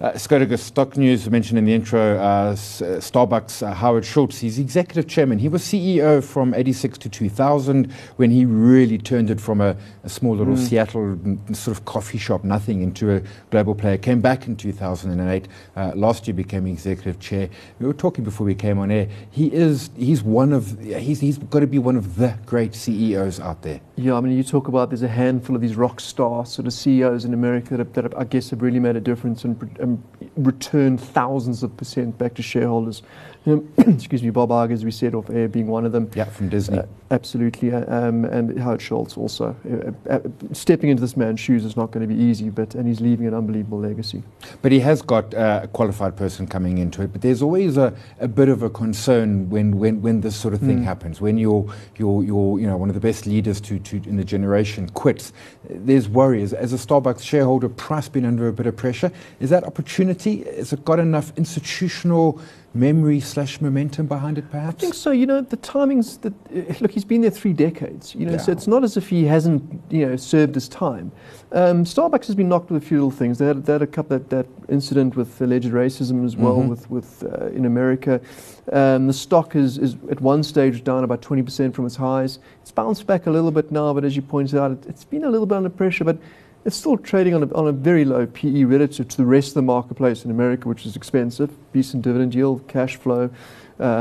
Uh, 0.00 0.12
Skodaga 0.12 0.58
Stock 0.58 0.96
News, 0.96 1.30
mentioned 1.30 1.58
in 1.58 1.64
the 1.64 1.72
intro, 1.72 2.18
uh, 2.18 2.20
uh, 2.20 2.54
Starbucks, 2.54 3.66
uh, 3.66 3.72
Howard 3.72 4.04
Schultz, 4.04 4.38
he's 4.40 4.58
executive 4.58 5.06
chairman. 5.06 5.38
He 5.38 5.48
was 5.48 5.62
CEO 5.62 6.22
from 6.22 6.52
86 6.52 6.98
to 6.98 7.08
2000 7.08 7.92
when 8.16 8.30
he 8.30 8.44
really 8.44 8.98
turned 8.98 9.30
it 9.30 9.40
from 9.40 9.60
a, 9.60 9.76
a 10.02 10.08
small 10.08 10.36
little 10.36 10.56
Seattle 10.56 11.16
mm, 11.16 11.56
sort 11.56 11.76
of 11.76 11.84
coffee 11.84 12.18
shop, 12.18 12.44
nothing, 12.44 12.82
into 12.82 13.14
a 13.14 13.22
global 13.50 13.74
player. 13.74 13.96
Came 13.96 14.20
back 14.20 14.46
in 14.46 14.56
2008. 14.56 15.48
Uh, 15.76 15.92
last 15.94 16.26
year 16.26 16.34
became 16.34 16.66
executive 16.66 17.20
chair. 17.20 17.48
We 17.78 17.86
were 17.86 17.94
talking 17.94 18.24
before 18.24 18.46
we 18.46 18.54
came 18.54 18.78
on 18.78 18.90
air. 18.90 19.08
He 19.30 19.52
is, 19.52 19.90
he's 19.96 20.22
one 20.22 20.52
of, 20.52 20.78
he's, 20.80 21.20
he's 21.20 21.38
got 21.38 21.60
to 21.60 21.66
be 21.66 21.78
one 21.78 21.96
of 21.96 22.16
the 22.16 22.36
great 22.46 22.74
CEOs 22.74 23.40
out 23.40 23.62
there. 23.62 23.80
Yeah, 23.96 24.14
I 24.14 24.20
mean, 24.20 24.36
you 24.36 24.42
talk 24.42 24.68
about 24.68 24.90
there's 24.90 25.02
a 25.02 25.08
handful 25.08 25.54
of 25.54 25.62
these 25.62 25.76
rock 25.76 26.00
star 26.00 26.44
sort 26.44 26.66
of 26.66 26.72
CEOs 26.72 27.24
in 27.24 27.32
America 27.32 27.76
that, 27.76 27.94
that 27.94 28.18
I 28.18 28.24
guess 28.24 28.50
have 28.50 28.60
really 28.60 28.80
made 28.80 28.96
a 28.96 29.00
difference 29.00 29.44
and 29.44 29.58
returned 30.36 31.00
thousands 31.00 31.62
of 31.62 31.76
percent 31.76 32.18
back 32.18 32.34
to 32.34 32.42
shareholders. 32.42 33.02
Excuse 33.78 34.22
me, 34.22 34.30
Bob 34.30 34.48
Iger, 34.48 34.72
as 34.72 34.84
we 34.84 34.90
said 34.90 35.14
off 35.14 35.28
air, 35.28 35.48
being 35.48 35.66
one 35.66 35.84
of 35.84 35.92
them. 35.92 36.10
Yeah, 36.14 36.24
from 36.24 36.48
Disney. 36.48 36.78
Uh, 36.78 36.86
absolutely, 37.10 37.72
uh, 37.72 37.84
um, 37.94 38.24
and 38.24 38.58
Howard 38.58 38.80
Schultz 38.80 39.18
also. 39.18 39.54
Uh, 40.08 40.10
uh, 40.10 40.20
stepping 40.52 40.88
into 40.88 41.02
this 41.02 41.14
man's 41.14 41.40
shoes 41.40 41.62
is 41.64 41.76
not 41.76 41.90
going 41.90 42.08
to 42.08 42.12
be 42.14 42.18
easy, 42.18 42.48
but 42.48 42.74
and 42.74 42.88
he's 42.88 43.02
leaving 43.02 43.26
an 43.26 43.34
unbelievable 43.34 43.78
legacy. 43.78 44.22
But 44.62 44.72
he 44.72 44.80
has 44.80 45.02
got 45.02 45.34
uh, 45.34 45.60
a 45.64 45.68
qualified 45.68 46.16
person 46.16 46.46
coming 46.46 46.78
into 46.78 47.02
it. 47.02 47.12
But 47.12 47.20
there's 47.20 47.42
always 47.42 47.76
a, 47.76 47.92
a 48.18 48.28
bit 48.28 48.48
of 48.48 48.62
a 48.62 48.70
concern 48.70 49.50
when, 49.50 49.76
when, 49.78 50.00
when 50.00 50.22
this 50.22 50.36
sort 50.36 50.54
of 50.54 50.60
thing 50.60 50.74
Mm. 50.74 50.84
happens. 50.84 51.20
When 51.20 51.36
your 51.36 51.66
your 51.98 52.24
your 52.24 52.58
you 52.58 52.66
know 52.66 52.76
one 52.78 52.88
of 52.88 52.94
the 52.94 53.00
best 53.00 53.26
leaders 53.26 53.60
to, 53.60 53.78
to 53.78 53.96
in 54.08 54.16
the 54.16 54.24
generation 54.24 54.88
quits, 54.88 55.32
there's 55.68 56.08
worries. 56.08 56.52
As 56.54 56.72
a 56.72 56.76
Starbucks 56.76 57.20
shareholder, 57.22 57.68
price 57.68 58.08
been 58.08 58.24
under 58.24 58.48
a 58.48 58.52
bit 58.52 58.66
of 58.66 58.74
pressure. 58.74 59.12
Is 59.38 59.50
that 59.50 59.64
opportunity? 59.64 60.44
Has 60.56 60.72
it 60.72 60.84
got 60.84 60.98
enough 60.98 61.32
institutional 61.36 62.40
memory 62.74 63.20
slash 63.20 63.60
momentum 63.60 64.06
behind 64.06 64.36
it? 64.36 64.50
Perhaps? 64.50 64.76
I 64.76 64.80
think 64.80 64.94
so. 64.94 65.10
You 65.12 65.26
know, 65.26 65.40
the 65.40 65.56
timings 65.56 66.20
that 66.22 66.32
uh, 66.54 66.74
look, 66.80 66.90
he's 66.90 67.04
been 67.04 67.20
there 67.22 67.30
three 67.30 67.52
decades. 67.52 68.14
You 68.14 68.26
know, 68.26 68.36
so 68.36 68.52
it's 68.52 68.66
not 68.66 68.82
as 68.84 68.96
if 68.96 69.08
he 69.08 69.24
hasn't 69.24 69.62
you 69.90 70.06
know 70.06 70.16
served 70.16 70.54
his 70.54 70.68
time. 70.68 71.12
Um, 71.52 71.84
Starbucks 71.84 72.26
has 72.26 72.34
been 72.34 72.48
knocked 72.48 72.70
with 72.70 72.82
a 72.82 72.86
few 72.86 72.96
little 72.98 73.10
things. 73.12 73.38
They 73.38 73.46
had, 73.46 73.64
they 73.64 73.72
had 73.74 73.82
a 73.82 73.86
couple 73.86 74.18
that, 74.18 74.30
that 74.30 74.46
incident 74.68 75.14
with 75.14 75.40
alleged 75.40 75.70
racism 75.70 76.24
as 76.24 76.36
well 76.36 76.56
Mhm. 76.58 76.68
with 76.68 76.90
with 76.90 77.22
uh, 77.22 77.46
in 77.48 77.64
America. 77.64 78.20
Um, 78.72 79.06
the 79.06 79.12
stock 79.12 79.54
is, 79.56 79.76
is 79.78 79.96
at 80.10 80.20
one 80.20 80.42
stage 80.42 80.82
down 80.82 81.04
about 81.04 81.20
20% 81.20 81.74
from 81.74 81.84
its 81.84 81.96
highs. 81.96 82.38
It's 82.62 82.72
bounced 82.72 83.06
back 83.06 83.26
a 83.26 83.30
little 83.30 83.50
bit 83.50 83.70
now, 83.70 83.92
but 83.92 84.04
as 84.04 84.16
you 84.16 84.22
pointed 84.22 84.58
out, 84.58 84.70
it, 84.70 84.86
it's 84.88 85.04
been 85.04 85.24
a 85.24 85.28
little 85.30 85.46
bit 85.46 85.56
under 85.56 85.68
pressure. 85.68 86.02
But 86.04 86.16
it's 86.64 86.76
still 86.76 86.96
trading 86.96 87.34
on 87.34 87.42
a, 87.42 87.54
on 87.54 87.68
a 87.68 87.72
very 87.72 88.04
low 88.04 88.26
PE 88.26 88.64
relative 88.64 89.08
to 89.08 89.16
the 89.16 89.26
rest 89.26 89.48
of 89.48 89.54
the 89.54 89.62
marketplace 89.62 90.24
in 90.24 90.30
America, 90.30 90.68
which 90.68 90.86
is 90.86 90.96
expensive. 90.96 91.50
Decent 91.72 92.02
dividend 92.02 92.34
yield, 92.34 92.66
cash 92.68 92.96
flow, 92.96 93.30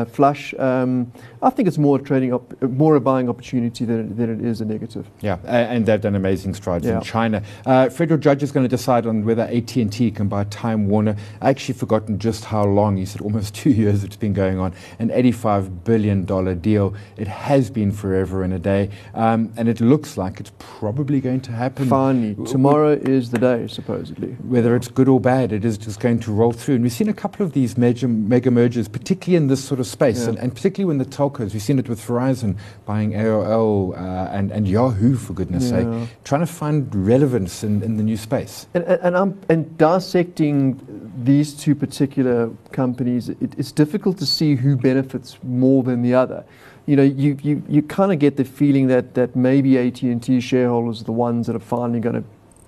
flush. 0.06 0.53
Um, 0.60 1.12
I 1.42 1.50
think 1.50 1.68
it's 1.68 1.77
more 1.77 2.00
a 2.00 2.01
trading 2.01 2.34
up, 2.34 2.62
more 2.62 2.96
a 2.96 3.01
buying 3.01 3.30
opportunity 3.30 3.86
than 3.86 4.15
than 4.15 4.30
it 4.30 4.46
is 4.46 4.62
a 4.62 4.65
negative. 4.65 5.10
Yeah, 5.22 5.38
and 5.46 5.86
they've 5.86 6.00
done 6.00 6.15
amazing 6.15 6.53
strides 6.53 6.86
Yeah. 6.86 6.98
in 6.98 7.01
China. 7.03 7.42
Uh, 7.65 7.89
federal 7.89 8.20
judge 8.20 8.44
is 8.44 8.51
going 8.51 8.63
to 8.63 8.70
decide 8.70 9.06
on 9.06 9.25
whether 9.25 9.44
AT&T 9.44 10.12
can 10.12 10.27
buy 10.27 10.44
Time 10.46 10.88
Warner. 10.88 11.15
I 11.42 11.50
actually 11.50 11.75
forgotten 11.75 12.20
just 12.20 12.46
how 12.46 12.63
long. 12.65 12.98
He 12.98 13.06
said 13.06 13.22
almost 13.22 13.56
two 13.63 13.72
years 13.72 14.03
it's 14.03 14.15
been 14.15 14.34
going 14.34 14.60
on. 14.60 14.74
An 15.00 15.10
$85 15.10 15.84
billion 15.84 16.25
deal. 16.60 16.94
It 17.18 17.27
has 17.27 17.70
been 17.70 17.92
forever 17.92 18.44
and 18.44 18.53
a 18.53 18.60
day. 18.60 18.89
Um, 19.13 19.51
and 19.58 19.68
it 19.68 19.82
looks 19.82 20.18
like 20.18 20.39
it's 20.39 20.51
probably 20.58 21.20
going 21.22 21.42
to 21.42 21.51
happen. 21.51 21.88
Finally, 21.88 22.32
w- 22.34 22.50
tomorrow 22.51 22.92
is 22.92 23.32
the 23.32 23.38
day, 23.39 23.68
supposedly. 23.68 24.34
Whether 24.48 24.75
it's 24.75 24.88
good 24.88 25.08
or 25.08 25.20
bad, 25.20 25.51
it 25.51 25.65
is 25.65 25.77
just 25.77 26.00
going 26.00 26.20
to 26.22 26.32
roll 26.32 26.51
through. 26.51 26.75
And 26.75 26.84
we've 26.84 26.92
seen 26.94 27.10
a 27.10 27.13
couple 27.13 27.46
of 27.46 27.53
these 27.53 27.77
major 27.77 28.08
mega 28.08 28.51
mergers, 28.51 28.88
particularly 28.88 29.38
in 29.38 29.48
this 29.48 29.62
sort 29.63 29.79
of 29.79 29.88
space, 29.88 30.22
Yeah. 30.24 30.29
and, 30.29 30.39
and 30.39 30.55
particularly 30.55 30.88
when 30.88 30.98
the 30.98 31.05
telcos. 31.05 31.53
We've 31.53 31.62
seen 31.62 31.79
it 31.79 31.89
with 31.89 32.00
Verizon 32.05 32.58
buying 32.86 33.12
AOL 33.12 33.93
uh, 33.93 34.32
and, 34.32 34.51
and 34.51 34.67
Yahoo, 34.67 35.15
for 35.15 35.34
goodness 35.34 35.70
sake, 35.70 35.88
trying 36.24 36.41
to 36.41 36.48
find 36.48 36.93
relevance 36.93 37.63
in, 37.63 37.82
in 37.82 37.98
the 37.98 38.03
new 38.03 38.17
space. 38.17 38.67
And, 38.74 38.84
and, 38.84 39.01
and, 39.01 39.17
I'm, 39.17 39.41
and 39.50 39.77
dissecting 39.77 40.79
these 41.24 41.53
two 41.53 41.75
particular 41.75 42.50
companies, 42.72 43.29
it, 43.29 43.53
it's 43.58 43.72
difficult 43.72 44.17
to 44.20 44.25
see 44.25 44.55
who 44.55 44.75
benefits 44.75 45.38
more 45.43 45.84
than 45.84 46.01
the 46.01 46.13
other. 46.13 46.43
You 46.86 46.98
know, 46.98 47.03
you, 47.03 47.38
you, 47.41 47.63
you 47.70 47.82
kind 47.82 48.12
of 48.12 48.20
get 48.20 48.36
the 48.36 48.43
feeling 48.43 48.88
that, 48.88 49.13
that 49.13 49.36
maybe 49.36 49.77
AT&T 49.77 50.41
shareholders 50.41 51.01
are 51.01 51.05
the 51.05 51.13
ones 51.13 51.48
that 51.48 51.55
are 51.55 51.60
finally 51.60 52.01
going 52.01 52.15
to 52.15 52.24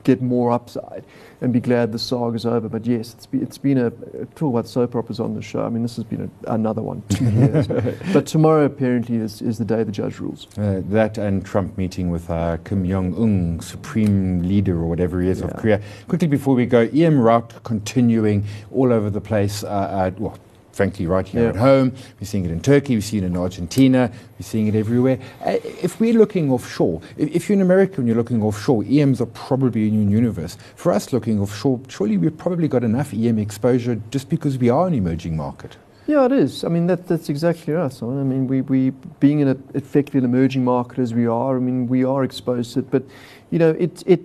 get 0.05 0.21
more 0.21 0.51
upside 0.51 1.03
and 1.41 1.51
be 1.51 1.59
glad 1.59 1.91
the 1.91 2.00
saga's 2.00 2.45
over. 2.45 2.69
But 2.69 2.85
yes, 2.85 3.13
it's, 3.13 3.25
be, 3.25 3.39
it's 3.39 3.57
been 3.57 3.77
a 3.77 3.89
talk 4.35 4.53
about 4.53 4.67
soap 4.67 4.95
operas 4.95 5.19
on 5.19 5.33
the 5.33 5.41
show. 5.41 5.65
I 5.65 5.69
mean, 5.69 5.81
this 5.81 5.97
has 5.97 6.05
been 6.05 6.31
a, 6.45 6.53
another 6.53 6.81
one, 6.81 7.03
two 7.09 7.29
years. 7.29 7.67
but 8.13 8.25
tomorrow 8.25 8.63
apparently 8.63 9.17
is, 9.17 9.41
is 9.41 9.57
the 9.57 9.65
day 9.65 9.83
the 9.83 9.91
judge 9.91 10.19
rules. 10.19 10.47
Uh, 10.57 10.81
that 10.89 11.17
and 11.17 11.45
Trump 11.45 11.77
meeting 11.77 12.09
with 12.09 12.29
uh, 12.29 12.57
Kim 12.63 12.88
Jong 12.88 13.13
Un, 13.15 13.59
supreme 13.59 14.43
leader 14.43 14.77
or 14.77 14.85
whatever 14.85 15.21
he 15.21 15.27
is 15.27 15.41
of 15.41 15.53
Korea. 15.57 15.81
Quickly 16.07 16.27
before 16.27 16.55
we 16.55 16.65
go, 16.65 16.89
EM 16.93 17.19
rout 17.19 17.63
continuing 17.63 18.45
all 18.71 18.93
over 18.93 19.09
the 19.09 19.21
place. 19.21 19.63
Uh, 19.63 19.67
uh, 19.67 20.12
well, 20.17 20.38
frankly, 20.75 21.08
right 21.08 21.25
here 21.25 21.44
yeah. 21.44 21.50
at 21.50 21.55
home. 21.55 21.94
We're 22.20 22.27
seeing 22.27 22.44
it 22.44 22.51
in 22.51 22.62
Turkey, 22.62 22.96
we're 22.96 23.01
seeing 23.01 23.24
it 23.24 23.27
in 23.27 23.38
Argentina, 23.38 24.12
we're 24.38 24.44
seeing 24.44 24.67
it 24.67 24.75
everywhere. 24.75 25.17
Uh, 25.41 25.58
if 25.63 26.01
we're 26.01 26.13
looking 26.13 26.51
offshore, 26.51 27.01
if, 27.17 27.34
if, 27.34 27.50
you're 27.50 27.55
in 27.55 27.62
America 27.62 27.96
and 27.98 28.08
you're 28.08 28.17
looking 28.17 28.44
offshore, 28.44 28.84
EMs 28.84 29.22
are 29.22 29.27
probably 29.27 29.88
a 29.88 29.91
new 29.91 30.10
universe. 30.10 30.58
For 30.75 30.91
us 30.91 31.13
looking 31.13 31.39
offshore, 31.39 31.79
surely 31.88 32.17
we've 32.17 32.38
probably 32.38 32.67
got 32.67 32.84
enough 32.84 33.13
EM 33.13 33.39
exposure 33.39 34.01
just 34.12 34.27
because 34.27 34.58
we 34.58 34.70
are 34.70 34.88
an 34.88 34.94
emerging 34.94 35.38
market. 35.38 35.77
Yeah, 36.08 36.25
it 36.25 36.34
is. 36.34 36.63
I 36.63 36.67
mean, 36.67 36.88
that, 36.88 37.08
that's 37.08 37.29
exactly 37.29 37.74
us. 37.74 38.03
I 38.03 38.05
mean, 38.05 38.46
we, 38.46 38.62
we 38.62 38.91
being 39.20 39.39
in 39.39 39.48
an 39.48 39.63
effectively 39.74 40.20
an 40.20 40.25
emerging 40.25 40.63
market 40.63 41.00
as 41.00 41.13
we 41.13 41.25
are, 41.25 41.55
I 41.55 41.60
mean, 41.60 41.88
we 41.88 42.03
are 42.03 42.24
exposed 42.24 42.74
to 42.74 42.79
it. 42.79 42.91
But, 42.91 43.03
you 43.50 43.58
know, 43.58 43.72
it, 43.72 44.03
it, 44.05 44.22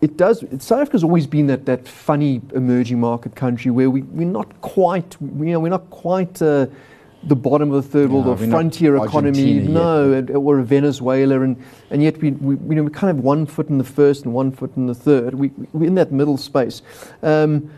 it 0.00 0.16
does. 0.16 0.40
South 0.58 0.80
Africa's 0.80 1.04
always 1.04 1.26
been 1.26 1.46
that, 1.48 1.66
that 1.66 1.86
funny 1.86 2.40
emerging 2.54 3.00
market 3.00 3.34
country 3.34 3.70
where 3.70 3.90
we, 3.90 4.02
we're 4.02 4.26
not 4.26 4.60
quite, 4.62 5.20
we, 5.20 5.48
you 5.48 5.52
know, 5.52 5.60
we're 5.60 5.68
not 5.68 5.90
quite 5.90 6.40
uh, 6.40 6.66
the 7.24 7.36
bottom 7.36 7.70
of 7.70 7.84
the 7.84 7.88
third 7.90 8.10
world 8.10 8.26
or 8.26 8.36
frontier 8.36 8.96
economy. 8.96 9.60
No, 9.60 10.14
yet. 10.14 10.30
or 10.30 10.58
a 10.58 10.64
Venezuela. 10.64 11.42
And, 11.42 11.62
and 11.90 12.02
yet 12.02 12.16
we, 12.18 12.30
we, 12.30 12.54
you 12.54 12.74
know, 12.76 12.84
we 12.84 12.90
kind 12.90 13.10
of 13.10 13.16
have 13.16 13.24
one 13.24 13.44
foot 13.44 13.68
in 13.68 13.76
the 13.76 13.84
first 13.84 14.24
and 14.24 14.32
one 14.32 14.52
foot 14.52 14.74
in 14.76 14.86
the 14.86 14.94
third. 14.94 15.34
We, 15.34 15.50
we're 15.72 15.86
in 15.86 15.96
that 15.96 16.12
middle 16.12 16.38
space. 16.38 16.80
Um, 17.22 17.70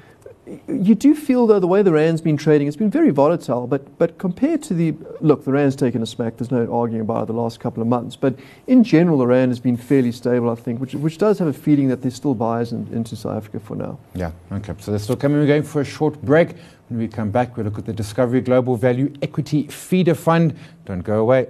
you 0.67 0.95
do 0.95 1.15
feel 1.15 1.47
though 1.47 1.61
the 1.61 1.69
way 1.69 1.83
the 1.83 1.93
rand's 1.93 2.21
been 2.21 2.37
trading, 2.37 2.67
it's 2.67 2.77
been 2.77 2.91
very 2.91 3.11
volatile. 3.11 3.67
But 3.67 3.97
but 3.99 4.19
compared 4.19 4.63
to 4.65 4.75
the 4.75 4.95
look, 5.21 5.45
the 5.45 5.53
rand's 5.53 5.77
taken 5.77 6.03
a 6.03 6.07
smack. 6.07 6.37
There's 6.37 6.51
no 6.51 6.73
arguing 6.73 7.03
about 7.03 7.25
it 7.25 7.27
the 7.27 7.33
last 7.35 7.61
couple 7.61 7.81
of 7.81 7.89
months. 7.89 8.17
But 8.17 8.39
in 8.67 8.83
general, 8.83 9.19
the 9.19 9.27
rand 9.27 9.51
has 9.51 9.61
been 9.61 9.77
fairly 9.77 10.11
stable, 10.11 10.51
I 10.51 10.57
think, 10.57 10.81
which 10.81 10.95
which 10.95 11.19
does 11.19 11.39
have 11.39 11.49
a 11.49 11.53
feeling 11.53 11.89
that 11.89 12.03
there's 12.03 12.15
still 12.15 12.35
buyers 12.35 12.73
in, 12.73 12.89
into 12.93 13.15
South 13.15 13.37
Africa 13.37 13.61
for 13.61 13.77
now. 13.77 13.99
Yeah. 14.15 14.33
Okay. 14.51 14.75
So 14.79 14.91
they're 14.91 14.99
still 14.99 15.17
coming. 15.17 15.39
We're 15.39 15.47
going 15.47 15.63
for 15.63 15.81
a 15.81 15.85
short 15.85 16.21
break. 16.23 16.57
When 16.89 16.99
we 16.99 17.09
come 17.09 17.31
back, 17.31 17.57
we'll 17.57 17.65
look 17.65 17.79
at 17.79 17.87
the 17.87 17.93
Discovery 17.93 18.41
Global 18.41 18.77
Value 18.77 19.13
Equity 19.23 19.67
Feeder 19.69 20.15
Fund. 20.15 20.57
Don't 20.85 21.03
go 21.03 21.21
away. 21.21 21.47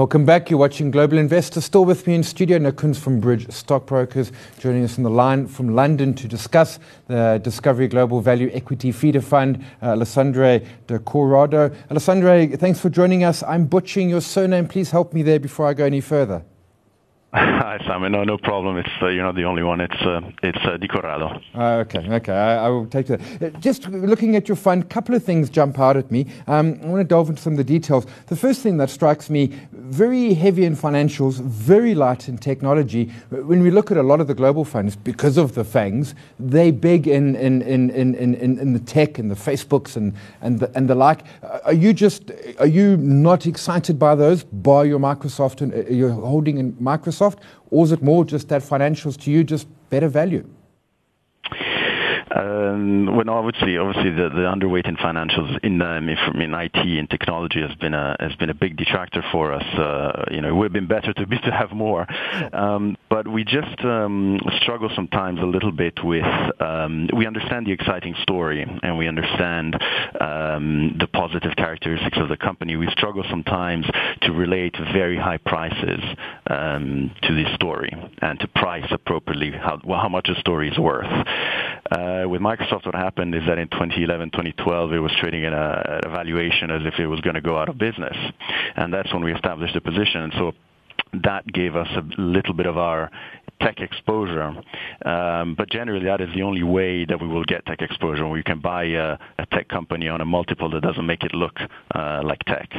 Welcome 0.00 0.24
back. 0.24 0.48
You're 0.48 0.58
watching 0.58 0.90
Global 0.90 1.18
Investor. 1.18 1.60
Still 1.60 1.84
with 1.84 2.06
me 2.06 2.14
in 2.14 2.22
studio, 2.22 2.56
Nick 2.56 2.80
from 2.96 3.20
Bridge 3.20 3.46
Stockbrokers, 3.52 4.32
joining 4.58 4.82
us 4.82 4.96
on 4.96 5.04
the 5.04 5.10
line 5.10 5.46
from 5.46 5.74
London 5.74 6.14
to 6.14 6.26
discuss 6.26 6.78
the 7.08 7.38
Discovery 7.44 7.86
Global 7.86 8.22
Value 8.22 8.50
Equity 8.54 8.92
Feeder 8.92 9.20
Fund, 9.20 9.62
uh, 9.82 9.88
Alessandro 9.88 10.58
de 10.86 10.98
Corrado. 11.00 11.70
Alessandro, 11.90 12.46
thanks 12.56 12.80
for 12.80 12.88
joining 12.88 13.24
us. 13.24 13.42
I'm 13.42 13.66
butchering 13.66 14.08
your 14.08 14.22
surname. 14.22 14.66
Please 14.66 14.90
help 14.90 15.12
me 15.12 15.22
there 15.22 15.38
before 15.38 15.66
I 15.66 15.74
go 15.74 15.84
any 15.84 16.00
further. 16.00 16.44
Hi, 17.32 17.78
Simon. 17.86 18.10
No, 18.10 18.24
no 18.24 18.36
problem. 18.38 18.76
It's 18.76 18.88
uh, 19.00 19.06
you're 19.06 19.22
not 19.22 19.36
the 19.36 19.44
only 19.44 19.62
one. 19.62 19.80
It's 19.80 20.02
uh, 20.02 20.20
it's 20.42 20.58
uh, 20.64 20.76
Di 20.78 20.88
Corrado. 20.88 21.40
Uh, 21.54 21.84
okay, 21.84 22.00
okay. 22.14 22.32
I, 22.32 22.66
I, 22.66 22.68
will 22.68 22.86
take 22.86 23.06
that. 23.06 23.20
Uh, 23.40 23.50
just 23.60 23.88
looking 23.88 24.34
at 24.34 24.48
your 24.48 24.56
fund, 24.56 24.82
a 24.82 24.86
couple 24.86 25.14
of 25.14 25.22
things 25.22 25.48
jump 25.48 25.78
out 25.78 25.96
at 25.96 26.10
me. 26.10 26.26
Um, 26.48 26.80
I 26.82 26.86
want 26.86 27.00
to 27.02 27.04
delve 27.04 27.28
into 27.28 27.40
some 27.40 27.52
of 27.52 27.56
the 27.58 27.62
details. 27.62 28.04
The 28.26 28.34
first 28.34 28.62
thing 28.62 28.78
that 28.78 28.90
strikes 28.90 29.30
me: 29.30 29.52
very 29.70 30.34
heavy 30.34 30.64
in 30.64 30.74
financials, 30.74 31.40
very 31.40 31.94
light 31.94 32.28
in 32.28 32.36
technology. 32.36 33.12
When 33.30 33.62
we 33.62 33.70
look 33.70 33.92
at 33.92 33.96
a 33.96 34.02
lot 34.02 34.20
of 34.20 34.26
the 34.26 34.34
global 34.34 34.64
funds, 34.64 34.96
because 34.96 35.36
of 35.36 35.54
the 35.54 35.62
fangs, 35.62 36.16
they 36.40 36.72
big 36.72 37.06
in 37.06 37.36
in, 37.36 37.62
in, 37.62 37.90
in, 37.90 38.16
in, 38.16 38.58
in 38.58 38.72
the 38.72 38.80
tech 38.80 39.20
and 39.20 39.30
the 39.30 39.36
Facebooks 39.36 39.96
and 39.96 40.14
and 40.40 40.58
the, 40.58 40.76
and 40.76 40.90
the 40.90 40.96
like. 40.96 41.20
Uh, 41.44 41.60
are 41.66 41.74
you 41.74 41.92
just 41.92 42.32
are 42.58 42.66
you 42.66 42.96
not 42.96 43.46
excited 43.46 44.00
by 44.00 44.16
those? 44.16 44.42
By 44.42 44.82
your 44.82 44.98
Microsoft 44.98 45.60
and 45.60 45.72
uh, 45.72 45.88
you're 45.88 46.10
holding 46.10 46.58
in 46.58 46.72
Microsoft 46.72 47.19
Microsoft, 47.20 47.38
or 47.70 47.84
is 47.84 47.92
it 47.92 48.02
more 48.02 48.24
just 48.24 48.48
that 48.48 48.62
financials 48.62 49.16
to 49.22 49.30
you 49.30 49.44
just 49.44 49.68
better 49.90 50.08
value? 50.08 50.46
Um, 52.34 53.06
well, 53.06 53.24
no, 53.24 53.50
say 53.60 53.76
obviously 53.76 54.10
the, 54.10 54.28
the 54.28 54.46
underweight 54.46 54.86
in 54.88 54.96
financials 54.96 55.58
in 55.64 55.82
um, 55.82 56.08
in 56.08 56.54
IT 56.54 56.76
and 56.76 57.10
technology 57.10 57.60
has 57.60 57.76
been 57.78 57.94
a 57.94 58.16
has 58.20 58.34
been 58.36 58.50
a 58.50 58.54
big 58.54 58.76
detractor 58.76 59.22
for 59.32 59.52
us. 59.52 59.64
Uh, 59.76 60.24
you 60.30 60.40
know, 60.40 60.48
it 60.48 60.54
would 60.54 60.66
have 60.66 60.72
been 60.72 60.86
better 60.86 61.12
to 61.12 61.26
be 61.26 61.38
to 61.38 61.50
have 61.50 61.72
more, 61.72 62.06
um, 62.52 62.96
but 63.08 63.26
we 63.26 63.42
just 63.42 63.84
um, 63.84 64.38
struggle 64.62 64.90
sometimes 64.94 65.40
a 65.40 65.44
little 65.44 65.72
bit 65.72 66.04
with. 66.04 66.24
Um, 66.60 67.08
we 67.16 67.26
understand 67.26 67.66
the 67.66 67.72
exciting 67.72 68.14
story 68.22 68.64
and 68.82 68.96
we 68.96 69.08
understand 69.08 69.74
um, 70.20 70.96
the 71.00 71.08
positive 71.12 71.56
characteristics 71.56 72.18
of 72.18 72.28
the 72.28 72.36
company. 72.36 72.76
We 72.76 72.88
struggle 72.92 73.24
sometimes 73.28 73.86
to 74.22 74.32
relate 74.32 74.76
very 74.92 75.18
high 75.18 75.38
prices 75.38 76.00
um, 76.48 77.10
to 77.22 77.34
this 77.34 77.52
story 77.54 77.92
and 78.22 78.38
to 78.38 78.46
price 78.48 78.86
appropriately 78.90 79.50
how 79.50 79.80
well, 79.84 80.00
how 80.00 80.08
much 80.08 80.28
a 80.28 80.38
story 80.40 80.68
is 80.70 80.78
worth. 80.78 81.10
Uh, 82.20 82.28
with 82.28 82.40
Microsoft, 82.40 82.86
what 82.86 82.94
happened 82.94 83.34
is 83.34 83.42
that 83.46 83.58
in 83.58 83.68
2011, 83.68 84.30
2012, 84.30 84.92
it 84.92 84.98
was 84.98 85.12
trading 85.20 85.44
at 85.44 85.52
a, 85.52 86.00
a 86.04 86.10
valuation 86.10 86.70
as 86.70 86.82
if 86.84 86.98
it 86.98 87.06
was 87.06 87.20
going 87.20 87.34
to 87.34 87.40
go 87.40 87.58
out 87.58 87.68
of 87.68 87.78
business, 87.78 88.16
and 88.76 88.92
that's 88.92 89.12
when 89.12 89.22
we 89.22 89.32
established 89.32 89.76
a 89.76 89.80
position. 89.80 90.22
And 90.22 90.32
so 90.34 90.52
that 91.24 91.46
gave 91.46 91.76
us 91.76 91.88
a 91.96 92.20
little 92.20 92.54
bit 92.54 92.66
of 92.66 92.76
our 92.76 93.10
tech 93.60 93.80
exposure. 93.80 94.54
Um, 95.04 95.54
but 95.56 95.70
generally, 95.70 96.06
that 96.06 96.20
is 96.20 96.28
the 96.34 96.42
only 96.42 96.62
way 96.62 97.04
that 97.04 97.20
we 97.20 97.28
will 97.28 97.44
get 97.44 97.64
tech 97.66 97.82
exposure. 97.82 98.26
We 98.26 98.42
can 98.42 98.60
buy 98.60 98.84
a, 98.84 99.18
a 99.38 99.46
tech 99.52 99.68
company 99.68 100.08
on 100.08 100.20
a 100.20 100.24
multiple 100.24 100.70
that 100.70 100.82
doesn't 100.82 101.06
make 101.06 101.22
it 101.22 101.34
look 101.34 101.58
uh, 101.94 102.22
like 102.24 102.40
tech. 102.40 102.70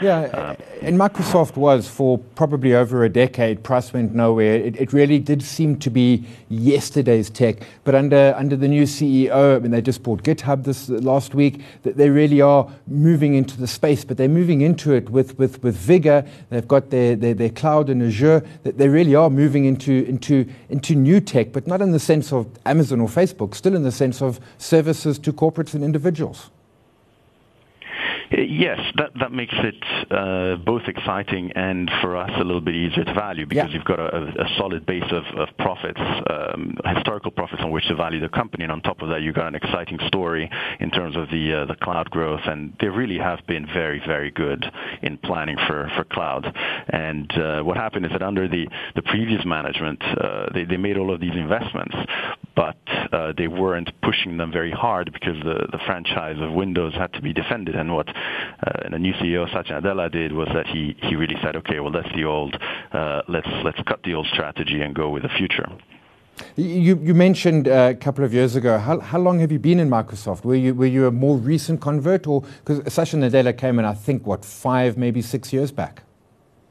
Yeah, 0.00 0.20
uh, 0.20 0.54
and 0.80 0.96
Microsoft 0.96 1.56
was 1.56 1.88
for 1.88 2.18
probably 2.18 2.72
over 2.72 3.02
a 3.02 3.08
decade. 3.08 3.64
Price 3.64 3.92
went 3.92 4.14
nowhere. 4.14 4.54
It, 4.54 4.80
it, 4.80 4.92
really 4.92 5.18
did 5.18 5.42
seem 5.42 5.76
to 5.80 5.90
be 5.90 6.24
yesterday's 6.48 7.28
tech. 7.30 7.56
But 7.82 7.96
under 7.96 8.32
under 8.36 8.54
the 8.54 8.68
new 8.68 8.84
CEO, 8.84 9.56
I 9.56 9.58
mean, 9.58 9.72
they 9.72 9.82
just 9.82 10.04
bought 10.04 10.22
GitHub 10.22 10.62
this 10.62 10.88
last 10.88 11.34
week. 11.34 11.62
That 11.82 11.96
they 11.96 12.10
really 12.10 12.40
are 12.40 12.70
moving 12.86 13.34
into 13.34 13.56
the 13.56 13.66
space, 13.66 14.04
but 14.04 14.16
they're 14.16 14.28
moving 14.28 14.60
into 14.60 14.92
it 14.92 15.10
with 15.10 15.36
with, 15.36 15.60
with 15.64 15.76
vigor. 15.76 16.24
They've 16.50 16.68
got 16.68 16.90
their, 16.90 17.16
their, 17.16 17.34
their 17.34 17.50
cloud 17.50 17.90
and 17.90 18.00
Azure. 18.00 18.46
That 18.62 18.78
they 18.78 18.88
really 18.88 19.16
are 19.16 19.30
moving 19.30 19.64
into 19.64 20.04
into 20.04 20.46
into 20.68 20.94
new 20.94 21.20
tech, 21.20 21.50
but 21.50 21.66
not 21.66 21.82
in 21.82 21.90
the 21.90 21.98
sense 21.98 22.32
of 22.32 22.46
Amazon 22.66 23.00
or 23.00 23.08
Facebook. 23.08 23.56
Still 23.56 23.74
in 23.74 23.82
the 23.82 23.92
sense 23.92 24.22
of 24.22 24.38
services 24.58 25.18
to 25.18 25.32
corporates 25.32 25.74
and 25.74 25.82
individuals. 25.82 26.50
Yes, 28.30 28.78
that 28.96 29.12
that 29.20 29.32
makes 29.32 29.54
it 29.56 30.12
uh, 30.12 30.56
both 30.56 30.82
exciting 30.86 31.52
and 31.52 31.90
for 32.02 32.16
us 32.16 32.30
a 32.36 32.44
little 32.44 32.60
bit 32.60 32.74
easier 32.74 33.04
to 33.04 33.14
value 33.14 33.46
because 33.46 33.70
yeah. 33.70 33.74
you've 33.74 33.84
got 33.84 33.98
a, 33.98 34.44
a, 34.44 34.48
solid 34.58 34.84
base 34.84 35.10
of, 35.10 35.24
of 35.38 35.48
profits, 35.56 36.00
um, 36.28 36.76
historical 36.94 37.30
profits 37.30 37.62
on 37.62 37.70
which 37.70 37.86
to 37.88 37.94
value 37.94 38.20
the 38.20 38.28
company, 38.28 38.64
and 38.64 38.72
on 38.72 38.82
top 38.82 39.00
of 39.00 39.08
that, 39.08 39.22
you've 39.22 39.34
got 39.34 39.46
an 39.46 39.54
exciting 39.54 39.98
story 40.08 40.50
in 40.78 40.90
terms 40.90 41.16
of 41.16 41.30
the 41.30 41.62
uh, 41.62 41.64
the 41.66 41.76
cloud 41.76 42.10
growth, 42.10 42.42
and 42.44 42.76
they 42.80 42.88
really 42.88 43.16
have 43.16 43.40
been 43.46 43.66
very 43.66 44.02
very 44.06 44.30
good 44.30 44.62
in 45.00 45.16
planning 45.16 45.56
for 45.66 45.90
for 45.96 46.04
cloud. 46.04 46.54
And 46.88 47.32
uh, 47.32 47.62
what 47.62 47.78
happened 47.78 48.04
is 48.04 48.12
that 48.12 48.22
under 48.22 48.46
the 48.46 48.68
the 48.94 49.02
previous 49.02 49.44
management, 49.46 50.02
uh, 50.02 50.52
they 50.52 50.64
they 50.64 50.76
made 50.76 50.98
all 50.98 51.14
of 51.14 51.20
these 51.20 51.34
investments, 51.34 51.96
but 52.54 52.76
uh, 53.10 53.32
they 53.38 53.48
weren't 53.48 53.90
pushing 54.02 54.36
them 54.36 54.52
very 54.52 54.70
hard 54.70 55.12
because 55.14 55.36
the 55.42 55.66
the 55.72 55.78
franchise 55.86 56.36
of 56.40 56.52
Windows 56.52 56.92
had 56.92 57.10
to 57.14 57.22
be 57.22 57.32
defended, 57.32 57.74
and 57.74 57.94
what 57.94 58.08
uh, 58.66 58.84
and 58.84 58.94
the 58.94 58.98
new 58.98 59.12
CEO 59.14 59.50
Satya 59.52 59.80
Nadella 59.80 60.10
did 60.10 60.32
was 60.32 60.48
that 60.54 60.66
he 60.66 60.96
he 61.02 61.16
really 61.16 61.36
said, 61.42 61.56
okay, 61.56 61.80
well 61.80 61.92
that's 61.92 62.12
the 62.14 62.24
old, 62.24 62.56
uh, 62.92 63.22
let's 63.28 63.48
let's 63.64 63.80
cut 63.86 64.02
the 64.02 64.14
old 64.14 64.26
strategy 64.32 64.80
and 64.82 64.94
go 64.94 65.08
with 65.10 65.22
the 65.22 65.28
future. 65.28 65.68
You, 66.56 67.00
you 67.02 67.14
mentioned 67.14 67.68
uh, 67.68 67.90
a 67.90 67.94
couple 67.94 68.24
of 68.24 68.32
years 68.32 68.54
ago. 68.54 68.78
How, 68.78 69.00
how 69.00 69.18
long 69.18 69.40
have 69.40 69.50
you 69.50 69.58
been 69.58 69.80
in 69.80 69.90
Microsoft? 69.90 70.44
Were 70.44 70.54
you 70.54 70.74
were 70.74 70.86
you 70.86 71.06
a 71.06 71.10
more 71.10 71.36
recent 71.36 71.80
convert, 71.80 72.26
or 72.26 72.42
because 72.64 72.92
Satya 72.92 73.18
Nadella 73.18 73.56
came 73.56 73.78
in, 73.78 73.84
I 73.84 73.94
think, 73.94 74.26
what 74.26 74.44
five, 74.44 74.96
maybe 74.96 75.22
six 75.22 75.52
years 75.52 75.72
back? 75.72 76.02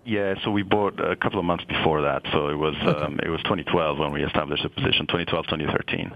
Yeah, 0.07 0.35
so 0.45 0.51
we 0.51 0.63
bought 0.63 1.01
a 1.01 1.17
couple 1.17 1.37
of 1.37 1.43
months 1.43 1.65
before 1.65 2.01
that. 2.03 2.21
So 2.31 2.47
it 2.47 2.55
was 2.55 2.75
okay. 2.81 2.97
um, 2.97 3.19
it 3.21 3.27
was 3.27 3.41
2012 3.43 3.97
when 3.99 4.13
we 4.13 4.23
established 4.23 4.63
the 4.63 4.69
position. 4.69 5.05
2012, 5.05 5.47
2013. 5.47 6.15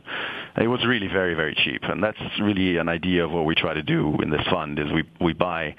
It 0.62 0.68
was 0.68 0.86
really 0.86 1.08
very 1.08 1.34
very 1.34 1.54
cheap, 1.54 1.84
and 1.84 2.02
that's 2.02 2.18
really 2.40 2.78
an 2.78 2.88
idea 2.88 3.26
of 3.26 3.32
what 3.32 3.44
we 3.44 3.54
try 3.54 3.74
to 3.74 3.84
do 3.84 4.16
in 4.24 4.30
this 4.30 4.48
fund. 4.50 4.80
Is 4.80 4.86
we 4.94 5.04
we 5.20 5.34
buy 5.34 5.76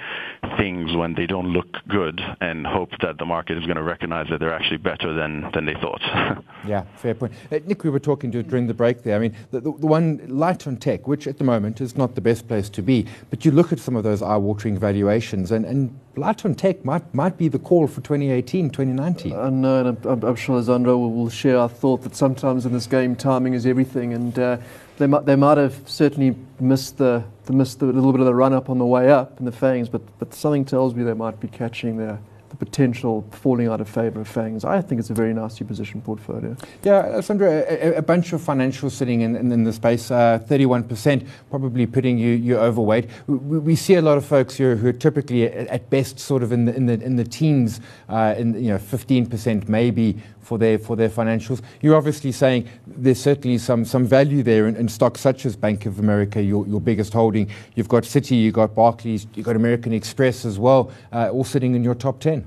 things 0.58 0.94
when 0.94 1.14
they 1.14 1.26
don't 1.26 1.54
look 1.54 1.78
good 1.88 2.20
and 2.42 2.66
hope 2.66 2.90
that 3.00 3.16
the 3.16 3.24
market 3.24 3.56
is 3.56 3.64
going 3.64 3.76
to 3.78 3.82
recognize 3.82 4.26
that 4.28 4.40
they're 4.40 4.52
actually 4.52 4.76
better 4.76 5.14
than 5.14 5.50
than 5.54 5.64
they 5.64 5.74
thought. 5.80 6.02
yeah, 6.68 6.84
fair 6.96 7.14
point. 7.14 7.32
Uh, 7.50 7.60
Nick, 7.64 7.82
we 7.82 7.88
were 7.88 7.98
talking 7.98 8.30
to 8.32 8.42
during 8.42 8.66
the 8.66 8.74
break 8.74 9.04
there. 9.04 9.16
I 9.16 9.20
mean, 9.20 9.34
the, 9.52 9.60
the, 9.60 9.72
the 9.72 9.86
one 9.86 10.20
light 10.28 10.66
on 10.66 10.76
tech, 10.76 11.08
which 11.08 11.26
at 11.26 11.38
the 11.38 11.44
moment 11.44 11.80
is 11.80 11.96
not 11.96 12.14
the 12.14 12.20
best 12.20 12.46
place 12.46 12.68
to 12.70 12.82
be, 12.82 13.06
but 13.30 13.46
you 13.46 13.52
look 13.52 13.72
at 13.72 13.78
some 13.78 13.96
of 13.96 14.04
those 14.04 14.20
eye-watering 14.20 14.78
valuations, 14.78 15.50
and 15.50 15.64
and 15.64 15.98
light 16.16 16.44
on 16.44 16.54
tech 16.54 16.84
might 16.84 17.14
might 17.14 17.36
be 17.36 17.48
the 17.48 17.58
call 17.58 17.86
for 17.86 18.00
2018, 18.00 18.70
2019. 18.70 19.32
I 19.32 19.48
know, 19.50 19.86
and 19.86 20.06
I'm, 20.06 20.22
I'm 20.22 20.36
sure 20.36 20.60
Zandro 20.60 20.98
will, 20.98 21.12
will, 21.12 21.30
share 21.30 21.58
our 21.58 21.68
thought 21.68 22.02
that 22.02 22.14
sometimes 22.14 22.66
in 22.66 22.72
this 22.72 22.86
game, 22.86 23.16
timing 23.16 23.54
is 23.54 23.66
everything, 23.66 24.12
and 24.12 24.38
uh, 24.38 24.58
they 24.98 25.06
might 25.06 25.24
they 25.24 25.36
might 25.36 25.58
have 25.58 25.88
certainly 25.88 26.36
missed 26.60 26.98
the, 26.98 27.24
the 27.46 27.52
missed 27.52 27.80
the 27.80 27.86
little 27.86 28.12
bit 28.12 28.20
of 28.20 28.26
the 28.26 28.34
run 28.34 28.52
up 28.52 28.68
on 28.70 28.78
the 28.78 28.86
way 28.86 29.10
up 29.10 29.38
in 29.38 29.44
the 29.44 29.52
fangs, 29.52 29.88
but 29.88 30.02
but 30.18 30.34
something 30.34 30.64
tells 30.64 30.94
me 30.94 31.02
they 31.04 31.14
might 31.14 31.40
be 31.40 31.48
catching 31.48 31.96
the 31.96 32.18
the 32.28 32.31
potential 32.62 33.26
falling 33.32 33.66
out 33.66 33.80
of 33.80 33.88
favour 33.88 34.20
of 34.20 34.28
FANGs. 34.28 34.64
I 34.64 34.80
think 34.80 35.00
it's 35.00 35.10
a 35.10 35.14
very 35.14 35.34
nicely 35.34 35.66
positioned 35.66 36.04
portfolio. 36.04 36.56
Yeah, 36.84 37.20
Sandra, 37.20 37.64
a, 37.68 37.94
a 37.94 38.02
bunch 38.02 38.32
of 38.32 38.40
financials 38.40 38.92
sitting 38.92 39.22
in, 39.22 39.34
in, 39.34 39.50
in 39.50 39.64
the 39.64 39.72
space, 39.72 40.12
uh, 40.12 40.38
31%, 40.48 41.26
probably 41.50 41.86
putting 41.86 42.18
you, 42.18 42.34
you 42.34 42.56
overweight. 42.56 43.10
We, 43.26 43.58
we, 43.58 43.74
see 43.74 43.94
a 43.94 44.02
lot 44.02 44.16
of 44.16 44.24
folks 44.24 44.54
here 44.54 44.76
who 44.76 44.86
are 44.86 44.92
typically 44.92 45.42
at, 45.42 45.66
at 45.66 45.90
best 45.90 46.20
sort 46.20 46.44
of 46.44 46.52
in 46.52 46.66
the, 46.66 46.76
in 46.76 46.86
the, 46.86 46.92
in 47.02 47.16
the 47.16 47.24
teens, 47.24 47.80
uh, 48.08 48.36
in 48.38 48.54
you 48.54 48.70
know 48.70 48.78
15% 48.78 49.68
maybe 49.68 50.22
for 50.42 50.58
their 50.58 50.78
for 50.78 50.96
their 50.96 51.08
financials. 51.08 51.62
You're 51.80 51.96
obviously 51.96 52.32
saying 52.32 52.68
there's 52.86 53.20
certainly 53.20 53.58
some 53.58 53.84
some 53.84 54.04
value 54.04 54.42
there 54.42 54.68
in, 54.68 54.88
stocks 54.88 55.20
such 55.20 55.46
as 55.46 55.56
Bank 55.56 55.86
of 55.86 55.98
America, 55.98 56.42
your, 56.42 56.66
your 56.66 56.80
biggest 56.80 57.12
holding. 57.12 57.48
You've 57.74 57.88
got 57.88 58.02
Citi, 58.02 58.42
you've 58.42 58.54
got 58.54 58.74
Barclays, 58.74 59.26
you've 59.34 59.46
got 59.46 59.56
American 59.56 59.92
Express 59.92 60.44
as 60.44 60.58
well, 60.58 60.90
uh, 61.12 61.30
all 61.30 61.44
sitting 61.44 61.74
in 61.74 61.82
your 61.82 61.94
top 61.94 62.20
10. 62.20 62.44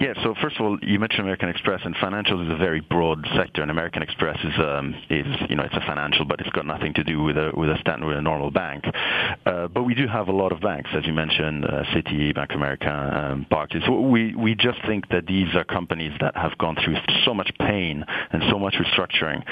Yeah. 0.00 0.12
So 0.24 0.34
first 0.42 0.56
of 0.56 0.66
all, 0.66 0.78
you 0.82 0.98
mentioned 0.98 1.20
American 1.20 1.48
Express, 1.48 1.80
and 1.84 1.94
financials 1.96 2.46
is 2.46 2.52
a 2.52 2.56
very 2.56 2.80
broad 2.80 3.24
sector, 3.36 3.62
and 3.62 3.70
American 3.70 4.02
Express 4.02 4.36
is, 4.42 4.52
um, 4.58 4.94
is 5.08 5.26
you 5.48 5.54
know, 5.54 5.62
it's 5.62 5.74
a 5.74 5.86
financial, 5.86 6.24
but 6.24 6.40
it's 6.40 6.50
got 6.50 6.66
nothing 6.66 6.94
to 6.94 7.04
do 7.04 7.22
with 7.22 7.36
a 7.36 7.52
with 7.54 7.70
a 7.70 7.78
stand 7.80 8.04
with 8.04 8.16
a 8.16 8.22
normal 8.22 8.50
bank. 8.50 8.84
Uh, 9.46 9.68
but 9.68 9.84
we 9.84 9.94
do 9.94 10.08
have 10.08 10.26
a 10.26 10.32
lot 10.32 10.50
of 10.50 10.60
banks, 10.60 10.90
as 10.94 11.06
you 11.06 11.12
mentioned, 11.12 11.64
uh, 11.64 11.84
Citi, 11.94 12.34
Bank 12.34 12.50
of 12.50 12.56
America, 12.56 12.90
um, 12.90 13.46
Barclays. 13.48 13.84
So 13.86 14.00
we 14.00 14.34
we 14.34 14.56
just 14.56 14.78
think 14.84 15.08
that 15.10 15.26
these 15.26 15.54
are 15.54 15.64
companies 15.64 16.12
that 16.20 16.36
have 16.36 16.58
gone 16.58 16.76
through 16.84 16.96
so 17.24 17.32
much 17.32 17.52
pain 17.60 18.04
and 18.32 18.42
so 18.50 18.58
much 18.58 18.74
restructuring 18.74 19.44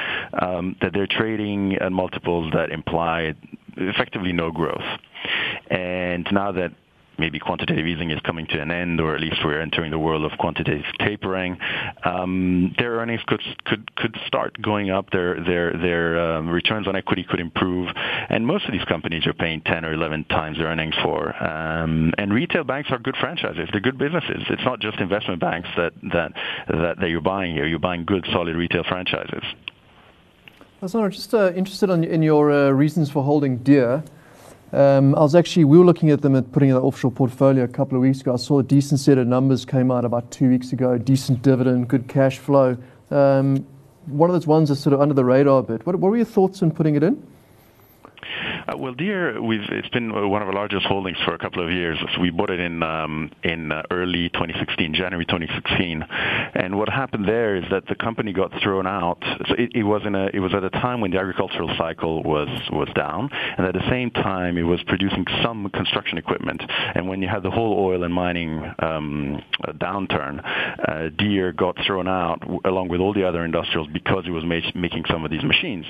um, 0.42 0.75
that 0.80 0.92
they're 0.92 1.06
trading 1.06 1.76
at 1.76 1.92
multiples 1.92 2.52
that 2.52 2.70
imply 2.70 3.34
effectively 3.76 4.32
no 4.32 4.50
growth. 4.50 4.82
And 5.70 6.26
now 6.32 6.50
that 6.52 6.72
maybe 7.19 7.38
quantitative 7.38 7.87
easing 7.87 8.11
is 8.11 8.21
coming 8.21 8.47
to 8.49 8.61
an 8.61 8.71
end, 8.71 9.00
or 9.00 9.14
at 9.14 9.21
least 9.21 9.37
we're 9.45 9.61
entering 9.61 9.90
the 9.90 9.99
world 9.99 10.25
of 10.25 10.37
quantitative 10.38 10.85
tapering, 10.99 11.59
um, 12.04 12.75
their 12.78 12.92
earnings 12.97 13.21
could 13.26 13.40
could 13.64 13.95
could 13.97 14.16
start 14.26 14.61
going 14.61 14.90
up. 14.90 15.11
Their 15.11 15.42
their 15.42 15.76
their 15.76 16.37
um, 16.37 16.49
returns 16.49 16.88
on 16.88 16.97
equity 16.97 17.25
could 17.28 17.40
improve, 17.40 17.88
and 18.28 18.47
most 18.47 18.66
of 18.66 18.73
these 18.73 18.85
companies 18.85 19.26
are 19.26 19.35
paying 19.35 19.61
10 19.62 19.85
or 19.85 19.92
11 19.92 20.25
times 20.25 20.59
earnings 20.61 20.95
for. 21.02 21.35
Um, 21.42 22.12
and 22.19 22.33
retail 22.33 22.64
banks 22.64 22.90
are 22.90 22.99
good 22.99 23.16
franchises. 23.16 23.69
They're 23.73 23.81
good 23.81 23.99
businesses. 23.99 24.42
It's 24.49 24.64
not 24.64 24.81
just 24.81 24.99
investment 24.99 25.40
banks 25.40 25.69
that 25.76 25.92
that 26.12 26.33
that, 26.69 27.00
that 27.00 27.09
you're 27.09 27.21
buying 27.21 27.54
here. 27.54 27.66
You're 27.66 27.78
buying 27.78 28.04
good, 28.04 28.26
solid 28.33 28.57
retail 28.57 28.85
franchises. 28.85 29.45
Alessandro, 30.83 31.11
just 31.11 31.33
uh, 31.33 31.52
interested 31.52 31.90
in, 31.90 32.23
your 32.23 32.50
uh, 32.50 32.71
reasons 32.71 33.09
for 33.09 33.23
holding 33.23 33.59
Deere. 33.59 34.02
Um, 34.73 35.14
I 35.14 35.21
was 35.21 35.35
actually, 35.35 35.64
we 35.64 35.76
were 35.79 35.85
looking 35.85 36.11
at 36.11 36.23
them 36.23 36.35
at 36.35 36.50
putting 36.50 36.71
in 36.71 36.76
an 36.76 36.83
offshore 36.83 37.11
portfolio 37.11 37.64
a 37.64 37.69
couple 37.69 37.97
of 37.97 38.02
weeks 38.02 38.23
ago. 38.23 38.33
I 38.33 38.37
saw 38.37 38.61
a 38.61 38.62
decent 38.62 39.00
set 39.00 39.19
of 39.19 39.26
numbers 39.26 39.67
came 39.67 39.91
out 39.91 40.05
about 40.05 40.31
two 40.31 40.49
weeks 40.49 40.73
ago, 40.73 40.97
decent 40.97 41.43
dividend, 41.43 41.88
good 41.88 42.09
cash 42.09 42.38
flow. 42.38 42.79
Um, 43.11 43.67
one 44.07 44.31
of 44.31 44.35
those 44.35 44.47
ones 44.47 44.71
that's 44.71 44.81
sort 44.81 44.95
of 44.95 45.00
under 45.00 45.14
the 45.14 45.25
radar 45.25 45.59
a 45.61 45.62
bit. 45.62 45.87
What, 45.87 45.97
what 45.97 46.11
were 46.11 46.17
your 46.17 46.25
thoughts 46.25 46.62
on 46.62 46.71
putting 46.71 46.95
it 46.95 47.02
in? 47.02 47.23
Uh, 48.69 48.76
well, 48.76 48.95
Deere, 48.95 49.37
it's 49.38 49.88
been 49.88 50.12
one 50.31 50.42
of 50.42 50.49
our 50.49 50.54
largest 50.54 50.87
holdings 50.87 51.19
for 51.25 51.35
a 51.35 51.38
couple 51.38 51.64
of 51.64 51.71
years. 51.71 51.99
So 52.14 52.21
we 52.21 52.31
bought 52.31 52.50
it 52.50 52.61
in 52.61 52.83
um, 52.83 53.31
in 53.42 53.73
uh, 53.73 53.83
early 53.90 54.28
2016, 54.31 54.95
January 54.95 55.25
2016. 55.25 56.02
And 56.54 56.76
what 56.78 56.88
happened 56.88 57.26
there 57.26 57.57
is 57.57 57.64
that 57.71 57.87
the 57.87 57.95
company 57.95 58.33
got 58.33 58.52
thrown 58.62 58.87
out. 58.87 59.19
So 59.49 59.54
it, 59.59 59.73
it 59.75 59.83
was 59.83 60.02
in 60.04 60.14
a 60.14 60.26
it 60.33 60.40
was 60.40 60.54
at 60.54 60.64
a 60.64 60.71
time 60.71 61.00
when 61.00 61.11
the 61.11 61.19
agricultural 61.19 61.75
cycle 61.76 62.23
was 62.23 62.49
was 62.70 62.88
down, 62.94 63.31
and 63.33 63.66
at 63.66 63.75
the 63.75 63.88
same 63.90 64.11
time 64.11 64.57
it 64.59 64.62
was 64.62 64.81
producing 64.87 65.25
some 65.42 65.68
construction 65.70 66.18
equipment. 66.18 66.62
And 66.94 67.09
when 67.09 67.22
you 67.22 67.29
had 67.29 67.42
the 67.42 67.51
whole 67.51 67.79
oil 67.79 68.05
and 68.05 68.14
mining 68.14 68.62
um, 68.79 69.42
downturn, 69.68 70.40
uh, 70.88 71.09
Deere 71.16 71.53
got 71.53 71.77
thrown 71.87 72.09
out 72.09 72.42
along 72.64 72.88
with 72.88 73.01
all 73.01 73.12
the 73.12 73.27
other 73.27 73.44
industrials 73.44 73.88
because 73.92 74.25
it 74.27 74.31
was 74.31 74.44
ma- 74.44 74.61
making 74.75 75.05
some 75.11 75.25
of 75.25 75.31
these 75.31 75.42
machines. 75.42 75.87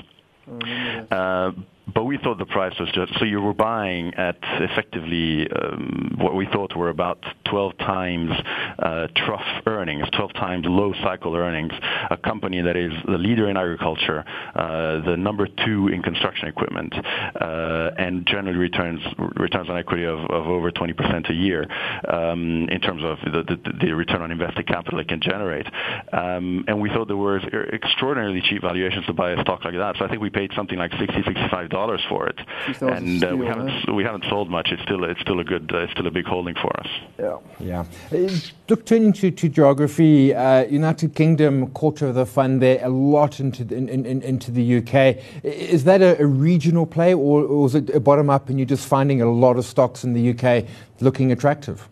Uh, 1.11 1.51
but 1.93 2.05
we 2.05 2.17
thought 2.17 2.37
the 2.37 2.45
price 2.45 2.73
was 2.79 2.89
just 2.93 3.13
so 3.19 3.25
you 3.25 3.41
were 3.41 3.53
buying 3.53 4.13
at 4.15 4.37
effectively 4.41 5.47
um, 5.51 6.15
what 6.17 6.35
we 6.35 6.45
thought 6.47 6.75
were 6.75 6.89
about 6.89 7.23
12 7.45 7.77
times 7.77 8.31
uh, 8.79 9.07
trough 9.15 9.63
earnings, 9.65 10.07
12 10.15 10.33
times 10.33 10.65
low 10.67 10.93
cycle 11.03 11.35
earnings. 11.35 11.73
A 12.09 12.17
company 12.17 12.61
that 12.61 12.77
is 12.77 12.93
the 13.05 13.17
leader 13.17 13.49
in 13.49 13.57
agriculture, 13.57 14.23
uh, 14.55 15.01
the 15.05 15.15
number 15.17 15.47
two 15.65 15.89
in 15.89 16.01
construction 16.01 16.47
equipment, 16.47 16.93
uh, 16.95 17.91
and 17.97 18.25
generally 18.25 18.57
returns 18.57 19.01
returns 19.35 19.69
on 19.69 19.77
equity 19.77 20.05
of, 20.05 20.19
of 20.19 20.47
over 20.47 20.71
20% 20.71 21.29
a 21.29 21.33
year 21.33 21.67
um, 22.09 22.67
in 22.69 22.79
terms 22.79 23.03
of 23.03 23.17
the, 23.31 23.43
the, 23.43 23.73
the, 23.85 23.93
return 23.93 24.21
on 24.21 24.31
invested 24.31 24.65
capital 24.67 24.99
it 24.99 25.07
can 25.07 25.21
generate. 25.21 25.67
Um, 26.11 26.63
and 26.67 26.81
we 26.81 26.89
thought 26.89 27.07
there 27.07 27.17
were 27.17 27.39
extraordinarily 27.73 28.41
cheap 28.41 28.61
valuations 28.61 29.05
to 29.05 29.13
buy 29.13 29.31
a 29.31 29.41
stock 29.41 29.63
like 29.65 29.75
that. 29.75 29.97
So 29.97 30.05
I 30.05 30.07
think 30.07 30.21
we 30.21 30.29
paid 30.29 30.51
something 30.55 30.77
like 30.77 30.91
60, 30.97 31.23
65 31.25 31.69
dollars 31.73 32.01
for 32.07 32.27
it, 32.27 32.39
and 32.79 33.23
uh, 33.23 33.35
we 33.35 33.45
haven't 33.45 33.69
huh? 33.69 33.93
we 33.93 34.03
haven't 34.03 34.25
sold 34.29 34.49
much. 34.49 34.69
It's 34.71 34.81
still 34.83 35.03
it's 35.03 35.19
still 35.19 35.39
a 35.39 35.43
good 35.43 35.69
uh, 35.73 35.79
it's 35.79 35.91
still 35.91 36.07
a 36.07 36.11
big 36.11 36.25
holding 36.25 36.55
for 36.55 36.71
us. 36.79 36.87
Yeah, 37.19 37.37
yeah. 37.59 37.85
Uh, 38.11 38.29
look, 38.69 38.85
turning 38.85 39.11
to, 39.13 39.31
to 39.31 39.49
geography, 39.49 40.33
uh, 40.33 40.65
United 40.65 41.15
Kingdom, 41.15 41.67
quarter 41.71 42.07
of 42.07 42.15
the 42.15 42.25
fund 42.25 42.61
there, 42.61 42.79
a 42.85 42.89
lot 42.89 43.39
into 43.39 43.63
the, 43.63 43.75
in, 43.75 43.89
in, 43.89 44.21
into 44.21 44.51
the 44.51 44.77
UK. 44.77 45.17
Is 45.43 45.83
that 45.83 46.01
a, 46.01 46.21
a 46.21 46.25
regional 46.25 46.85
play, 46.85 47.13
or, 47.13 47.43
or 47.43 47.65
is 47.65 47.75
it 47.75 47.89
a 47.89 47.99
bottom 47.99 48.29
up, 48.29 48.49
and 48.49 48.59
you're 48.59 48.73
just 48.77 48.87
finding 48.87 49.21
a 49.21 49.29
lot 49.29 49.57
of 49.57 49.65
stocks 49.65 50.03
in 50.03 50.13
the 50.13 50.29
UK 50.31 50.65
looking 51.01 51.31
attractive? 51.31 51.89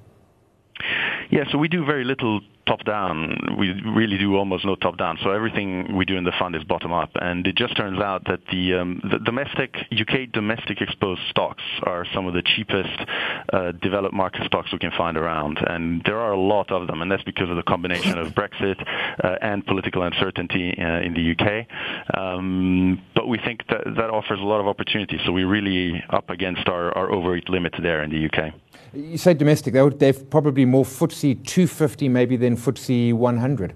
Yeah, 1.32 1.46
so 1.52 1.58
we 1.58 1.68
do 1.68 1.86
very 1.86 2.04
little 2.04 2.42
top 2.66 2.84
down. 2.84 3.56
We 3.58 3.72
really 3.82 4.18
do 4.18 4.36
almost 4.36 4.66
no 4.66 4.76
top 4.76 4.98
down. 4.98 5.18
So 5.24 5.32
everything 5.32 5.96
we 5.96 6.06
do 6.06 6.18
in 6.18 6.24
the 6.24 6.32
fund 6.38 6.56
is 6.56 6.64
bottom 6.64 6.92
up. 6.92 7.12
And 7.16 7.46
it 7.48 7.56
just 7.56 7.76
turns 7.78 8.00
out 8.00 8.26
that 8.26 8.40
the, 8.52 8.76
um, 8.76 9.02
the 9.10 9.20
domestic 9.20 9.76
UK 9.92 10.32
domestic 10.32 10.82
exposed 10.82 11.22
stocks 11.30 11.64
are 11.84 12.06
some 12.14 12.28
of 12.28 12.34
the 12.34 12.42
cheapest 12.42 13.10
uh, 13.54 13.72
developed 13.74 14.14
market 14.14 14.46
stocks 14.46 14.72
we 14.72 14.80
can 14.80 14.92
find 14.98 15.18
around. 15.18 15.60
And 15.66 16.02
there 16.06 16.20
are 16.20 16.32
a 16.32 16.40
lot 16.40 16.72
of 16.72 16.88
them, 16.88 17.02
and 17.02 17.12
that's 17.12 17.24
because 17.24 17.50
of 17.50 17.56
the 17.56 17.64
combination 17.64 18.18
of 18.18 18.34
Brexit 18.34 18.82
uh, 19.24 19.36
and 19.42 19.66
political 19.66 20.04
uncertainty 20.04 20.74
uh, 20.78 21.02
in 21.02 21.14
the 21.14 21.36
UK. 21.36 22.18
Um, 22.18 23.02
but 23.16 23.28
we 23.28 23.38
think 23.38 23.66
that 23.70 23.84
that 23.98 24.10
offers 24.10 24.40
a 24.40 24.44
lot 24.44 24.60
of 24.60 24.68
opportunity. 24.68 25.20
So 25.26 25.32
we're 25.32 25.48
really 25.48 26.04
up 26.10 26.30
against 26.30 26.68
our, 26.68 26.96
our 26.98 27.12
overweight 27.12 27.50
limit 27.50 27.74
there 27.82 28.04
in 28.04 28.10
the 28.10 28.26
UK. 28.26 28.54
You 28.94 29.18
say 29.18 29.34
domestic, 29.34 29.74
they 29.74 29.90
they're 29.90 30.14
probably 30.14 30.66
more 30.66 30.84
FTSE 30.84 31.46
250 31.46 32.10
maybe 32.10 32.38
than 32.38 32.58
FTSE 32.58 33.14
100. 33.14 33.74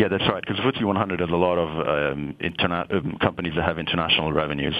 Yeah, 0.00 0.08
that's 0.08 0.26
right, 0.30 0.42
because 0.42 0.56
FTSE 0.64 0.82
100 0.82 1.20
has 1.20 1.28
a 1.28 1.36
lot 1.36 1.58
of 1.58 1.68
um, 1.86 2.34
interna- 2.40 2.90
um, 2.90 3.18
companies 3.20 3.52
that 3.54 3.64
have 3.64 3.78
international 3.78 4.32
revenues. 4.32 4.74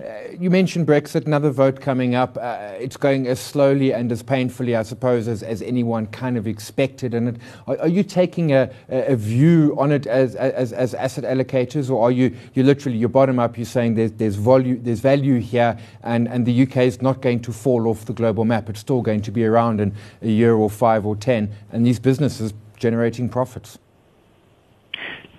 Uh, 0.00 0.06
you 0.40 0.48
mentioned 0.48 0.86
Brexit, 0.86 1.26
another 1.26 1.50
vote 1.50 1.82
coming 1.82 2.14
up. 2.14 2.38
Uh, 2.40 2.72
it's 2.78 2.96
going 2.96 3.26
as 3.26 3.38
slowly 3.38 3.92
and 3.92 4.10
as 4.10 4.22
painfully, 4.22 4.74
I 4.74 4.82
suppose, 4.82 5.28
as, 5.28 5.42
as 5.42 5.60
anyone 5.60 6.06
kind 6.06 6.38
of 6.38 6.46
expected. 6.46 7.12
And 7.12 7.38
are, 7.66 7.78
are, 7.80 7.88
you 7.88 8.02
taking 8.02 8.54
a, 8.54 8.70
a, 8.88 9.16
view 9.16 9.76
on 9.78 9.92
it 9.92 10.06
as, 10.06 10.34
as, 10.34 10.72
as 10.72 10.94
asset 10.94 11.24
allocators, 11.24 11.90
or 11.90 12.02
are 12.02 12.10
you 12.10 12.34
you 12.54 12.62
literally 12.62 12.96
your 12.96 13.10
bottom 13.10 13.38
up? 13.38 13.58
You're 13.58 13.66
saying 13.66 13.96
there's 13.96 14.12
there's 14.12 14.36
value 14.36 14.80
there's 14.80 15.00
value 15.00 15.40
here, 15.40 15.78
and, 16.04 16.26
and 16.26 16.46
the 16.46 16.62
UK 16.62 16.78
is 16.78 17.02
not 17.02 17.20
going 17.20 17.40
to 17.40 17.52
fall 17.52 17.86
off 17.86 18.06
the 18.06 18.14
global 18.14 18.46
map. 18.46 18.70
It's 18.70 18.80
still 18.80 19.02
going 19.02 19.20
to 19.20 19.30
be 19.30 19.44
around 19.44 19.82
in 19.82 19.94
a 20.22 20.28
year 20.28 20.54
or 20.54 20.70
five 20.70 21.04
or 21.04 21.16
ten, 21.16 21.52
and 21.70 21.84
these 21.84 21.98
businesses 21.98 22.54
generating 22.78 23.28
profits. 23.28 23.78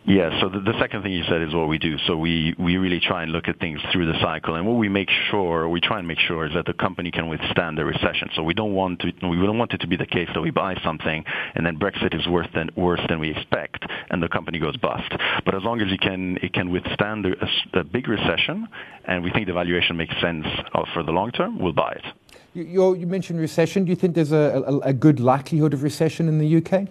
Yeah. 0.07 0.39
So 0.39 0.49
the, 0.49 0.59
the, 0.59 0.77
second 0.79 1.01
thing 1.01 1.13
you 1.13 1.23
said 1.27 1.41
is 1.41 1.53
what 1.53 1.67
we 1.67 1.79
do. 1.79 1.97
So 2.05 2.15
we, 2.15 2.53
we 2.59 2.77
really 2.77 2.99
try 2.99 3.23
and 3.23 3.31
look 3.31 3.47
at 3.47 3.59
things 3.59 3.81
through 3.91 4.05
the 4.05 4.19
cycle. 4.21 4.53
And 4.53 4.67
what 4.67 4.77
we 4.77 4.87
make 4.87 5.09
sure, 5.31 5.67
we 5.67 5.81
try 5.81 5.97
and 5.97 6.07
make 6.07 6.19
sure 6.19 6.45
is 6.45 6.53
that 6.53 6.67
the 6.67 6.73
company 6.73 7.09
can 7.09 7.27
withstand 7.27 7.79
the 7.79 7.85
recession. 7.85 8.29
So 8.35 8.43
we 8.43 8.53
don't 8.53 8.73
want 8.73 8.99
to, 8.99 9.07
we 9.27 9.37
don't 9.37 9.57
want 9.57 9.73
it 9.73 9.79
to 9.79 9.87
be 9.87 9.97
the 9.97 10.05
case 10.05 10.29
that 10.35 10.41
we 10.41 10.51
buy 10.51 10.75
something 10.83 11.23
and 11.55 11.65
then 11.65 11.79
Brexit 11.79 12.13
is 12.13 12.27
worse 12.27 12.47
than, 12.53 12.69
worse 12.75 13.01
than 13.09 13.19
we 13.19 13.31
expect 13.31 13.83
and 14.11 14.21
the 14.21 14.29
company 14.29 14.59
goes 14.59 14.77
bust. 14.77 15.11
But 15.43 15.55
as 15.55 15.63
long 15.63 15.81
as 15.81 15.91
it 15.91 16.01
can, 16.01 16.37
it 16.43 16.53
can 16.53 16.69
withstand 16.69 17.25
a, 17.25 17.79
a 17.79 17.83
big 17.83 18.07
recession 18.07 18.67
and 19.05 19.23
we 19.23 19.31
think 19.31 19.47
the 19.47 19.53
valuation 19.53 19.97
makes 19.97 20.13
sense 20.21 20.45
for 20.93 21.01
the 21.01 21.11
long 21.11 21.31
term, 21.31 21.57
we'll 21.57 21.73
buy 21.73 21.93
it. 21.93 22.05
You, 22.53 22.95
you 22.95 23.07
mentioned 23.07 23.39
recession. 23.39 23.85
Do 23.85 23.89
you 23.89 23.95
think 23.95 24.13
there's 24.13 24.31
a, 24.31 24.63
a, 24.67 24.79
a 24.79 24.93
good 24.93 25.19
likelihood 25.19 25.73
of 25.73 25.81
recession 25.81 26.29
in 26.29 26.37
the 26.37 26.57
UK? 26.57 26.87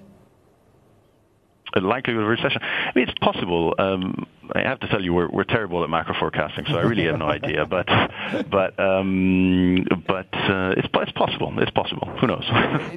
Likelihood 1.80 2.22
of 2.22 2.28
recession. 2.28 2.60
I 2.62 2.92
mean, 2.94 3.08
it's 3.08 3.18
possible. 3.20 3.74
Um, 3.78 4.26
I 4.52 4.60
have 4.60 4.80
to 4.80 4.88
tell 4.88 5.02
you, 5.02 5.14
we're, 5.14 5.28
we're 5.28 5.44
terrible 5.44 5.82
at 5.82 5.90
macro 5.90 6.14
forecasting, 6.14 6.66
so 6.66 6.76
I 6.76 6.82
really 6.82 7.04
have 7.04 7.18
no 7.18 7.28
idea. 7.28 7.66
But 7.74 7.88
but 8.50 8.78
um, 8.78 9.84
but 10.06 10.28
uh, 10.32 10.74
it's 10.76 10.88
it's 11.04 11.12
possible. 11.12 11.52
It's 11.58 11.70
possible. 11.70 12.06
Who 12.20 12.26
knows? 12.26 12.44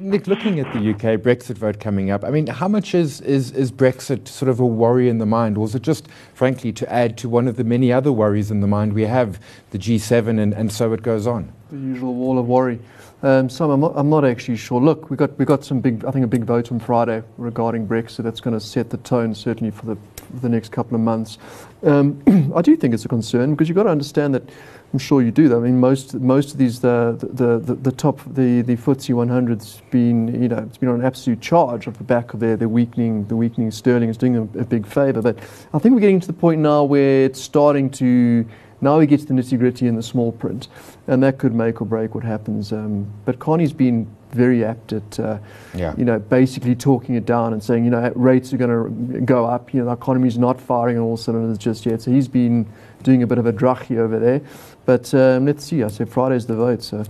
Nick, 0.00 0.26
looking 0.26 0.60
at 0.60 0.72
the 0.72 0.90
UK 0.90 1.20
Brexit 1.20 1.58
vote 1.58 1.78
coming 1.80 2.10
up, 2.10 2.24
I 2.24 2.30
mean, 2.30 2.46
how 2.46 2.68
much 2.68 2.94
is, 2.94 3.20
is 3.20 3.50
is 3.52 3.70
Brexit 3.70 4.28
sort 4.28 4.48
of 4.48 4.60
a 4.60 4.66
worry 4.66 5.08
in 5.08 5.18
the 5.18 5.26
mind, 5.26 5.58
or 5.58 5.66
is 5.66 5.74
it 5.74 5.82
just, 5.82 6.08
frankly, 6.34 6.72
to 6.72 6.92
add 6.92 7.18
to 7.18 7.28
one 7.28 7.48
of 7.48 7.56
the 7.56 7.64
many 7.64 7.92
other 7.92 8.12
worries 8.12 8.50
in 8.50 8.60
the 8.60 8.66
mind 8.66 8.92
we 8.92 9.02
have, 9.02 9.38
the 9.70 9.78
G7, 9.78 10.40
and, 10.40 10.54
and 10.54 10.72
so 10.72 10.92
it 10.92 11.02
goes 11.02 11.26
on? 11.26 11.52
The 11.70 11.76
usual 11.76 12.14
wall 12.14 12.38
of 12.38 12.46
worry. 12.46 12.78
Um, 13.22 13.50
so 13.50 13.70
I'm 13.70 13.80
not, 13.80 13.92
I'm 13.96 14.08
not 14.08 14.24
actually 14.24 14.56
sure. 14.56 14.80
Look, 14.80 15.10
we 15.10 15.16
got 15.16 15.36
we 15.38 15.44
got 15.44 15.64
some 15.64 15.80
big, 15.80 16.04
I 16.04 16.10
think, 16.10 16.24
a 16.24 16.28
big 16.28 16.44
vote 16.44 16.70
on 16.72 16.78
Friday 16.78 17.22
regarding 17.36 17.86
Brexit. 17.86 18.22
That's 18.24 18.40
going 18.40 18.58
to 18.58 18.64
set 18.64 18.90
the 18.90 18.98
tone 18.98 19.34
certainly 19.34 19.70
for 19.70 19.86
the 19.86 19.96
for 20.16 20.17
the 20.40 20.48
next 20.48 20.72
couple 20.72 20.94
of 20.94 21.00
months. 21.00 21.38
Um, 21.82 22.22
I 22.56 22.62
do 22.62 22.76
think 22.76 22.94
it's 22.94 23.04
a 23.04 23.08
concern 23.08 23.52
because 23.52 23.68
you've 23.68 23.76
got 23.76 23.84
to 23.84 23.90
understand 23.90 24.34
that. 24.34 24.48
I'm 24.90 24.98
sure 24.98 25.20
you 25.20 25.30
do. 25.30 25.50
That. 25.50 25.56
I 25.56 25.60
mean, 25.60 25.78
most 25.78 26.14
most 26.14 26.52
of 26.52 26.58
these 26.58 26.80
the 26.80 27.14
the, 27.18 27.58
the, 27.58 27.74
the 27.74 27.92
top 27.92 28.20
the 28.24 28.62
the 28.62 28.74
FTSE 28.74 29.14
100's 29.14 29.82
been 29.90 30.42
you 30.42 30.48
know 30.48 30.58
it's 30.66 30.78
been 30.78 30.88
on 30.88 31.00
an 31.00 31.04
absolute 31.04 31.42
charge 31.42 31.86
off 31.86 31.98
the 31.98 32.04
back 32.04 32.32
of 32.32 32.40
their, 32.40 32.56
their 32.56 32.70
weakening 32.70 33.26
the 33.26 33.36
weakening 33.36 33.70
sterling 33.70 34.08
is 34.08 34.16
doing 34.16 34.32
them 34.32 34.50
a 34.58 34.64
big 34.64 34.86
favour. 34.86 35.20
But 35.20 35.38
I 35.74 35.78
think 35.78 35.94
we're 35.94 36.00
getting 36.00 36.20
to 36.20 36.26
the 36.26 36.32
point 36.32 36.62
now 36.62 36.84
where 36.84 37.24
it's 37.26 37.40
starting 37.40 37.90
to 37.90 38.46
now 38.80 39.00
he 39.00 39.06
gets 39.06 39.24
to 39.24 39.32
the 39.32 39.40
nitty 39.40 39.58
gritty 39.58 39.86
in 39.86 39.96
the 39.96 40.02
small 40.02 40.32
print, 40.32 40.68
and 41.06 41.22
that 41.22 41.38
could 41.38 41.54
make 41.54 41.80
or 41.80 41.84
break 41.84 42.14
what 42.14 42.24
happens. 42.24 42.72
Um, 42.72 43.10
but 43.24 43.38
Carney's 43.38 43.72
been 43.72 44.08
very 44.30 44.64
apt 44.64 44.92
at, 44.92 45.20
uh, 45.20 45.38
yeah. 45.74 45.94
you 45.96 46.04
know, 46.04 46.18
basically 46.18 46.74
talking 46.74 47.14
it 47.14 47.24
down 47.24 47.52
and 47.52 47.62
saying, 47.62 47.84
you 47.84 47.90
know, 47.90 48.12
rates 48.14 48.52
are 48.52 48.56
going 48.56 48.70
to 48.70 49.20
go 49.20 49.46
up. 49.46 49.72
You 49.72 49.80
know, 49.80 49.86
the 49.86 49.92
economy's 49.92 50.38
not 50.38 50.60
firing 50.60 50.98
on 50.98 51.02
all 51.02 51.16
cylinders 51.16 51.58
just 51.58 51.86
yet. 51.86 52.02
So 52.02 52.10
he's 52.10 52.28
been 52.28 52.66
doing 53.02 53.22
a 53.22 53.26
bit 53.26 53.38
of 53.38 53.46
a 53.46 53.52
Draghi 53.52 53.96
over 53.96 54.18
there. 54.18 54.42
But 54.84 55.12
um, 55.14 55.46
let's 55.46 55.64
see. 55.64 55.82
I 55.82 55.88
say 55.88 56.04
Friday's 56.04 56.46
the 56.46 56.56
vote. 56.56 56.82
So. 56.82 57.04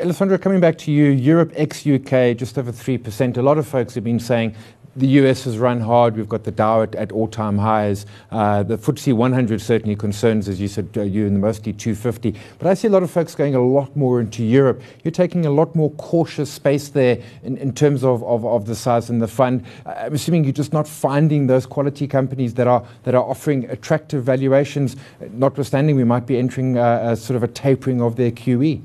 Alessandro, 0.00 0.38
coming 0.38 0.60
back 0.60 0.78
to 0.78 0.92
you, 0.92 1.06
Europe 1.06 1.52
ex 1.54 1.86
UK 1.86 2.36
just 2.36 2.58
over 2.58 2.72
3%. 2.72 3.36
A 3.36 3.42
lot 3.42 3.58
of 3.58 3.66
folks 3.66 3.94
have 3.94 4.04
been 4.04 4.20
saying 4.20 4.54
the 4.96 5.06
US 5.06 5.44
has 5.44 5.58
run 5.58 5.80
hard. 5.80 6.16
We've 6.16 6.28
got 6.28 6.44
the 6.44 6.50
Dow 6.50 6.82
at, 6.82 6.94
at 6.94 7.12
all-time 7.12 7.58
highs. 7.58 8.04
Uh, 8.30 8.62
the 8.62 8.76
FTSE 8.76 9.14
100 9.14 9.60
certainly 9.60 9.96
concerns, 9.96 10.48
as 10.48 10.60
you 10.60 10.68
said, 10.68 10.88
uh, 10.96 11.02
you 11.02 11.28
the 11.28 11.38
mostly 11.38 11.72
250. 11.72 12.34
But 12.58 12.68
I 12.68 12.74
see 12.74 12.88
a 12.88 12.90
lot 12.90 13.02
of 13.02 13.10
folks 13.10 13.34
going 13.34 13.54
a 13.54 13.60
lot 13.60 13.96
more 13.96 14.20
into 14.20 14.44
Europe. 14.44 14.82
You're 15.02 15.12
taking 15.12 15.46
a 15.46 15.50
lot 15.50 15.74
more 15.74 15.90
cautious 15.92 16.50
space 16.50 16.88
there 16.88 17.18
in, 17.42 17.56
in 17.56 17.72
terms 17.72 18.04
of, 18.04 18.22
of, 18.24 18.44
of 18.44 18.66
the 18.66 18.74
size 18.74 19.08
and 19.08 19.22
the 19.22 19.28
fund. 19.28 19.64
I'm 19.86 20.14
assuming 20.14 20.44
you're 20.44 20.52
just 20.52 20.72
not 20.72 20.86
finding 20.86 21.46
those 21.46 21.66
quality 21.66 22.06
companies 22.06 22.54
that 22.54 22.66
are 22.66 22.84
that 23.04 23.14
are 23.14 23.24
offering 23.24 23.68
attractive 23.70 24.24
valuations. 24.24 24.96
Notwithstanding, 25.30 25.96
we 25.96 26.04
might 26.04 26.26
be 26.26 26.36
entering 26.36 26.76
a 26.76 27.16
sort 27.16 27.36
of 27.36 27.42
a 27.42 27.48
tapering 27.48 28.02
of 28.02 28.16
their 28.16 28.30
QE. 28.30 28.82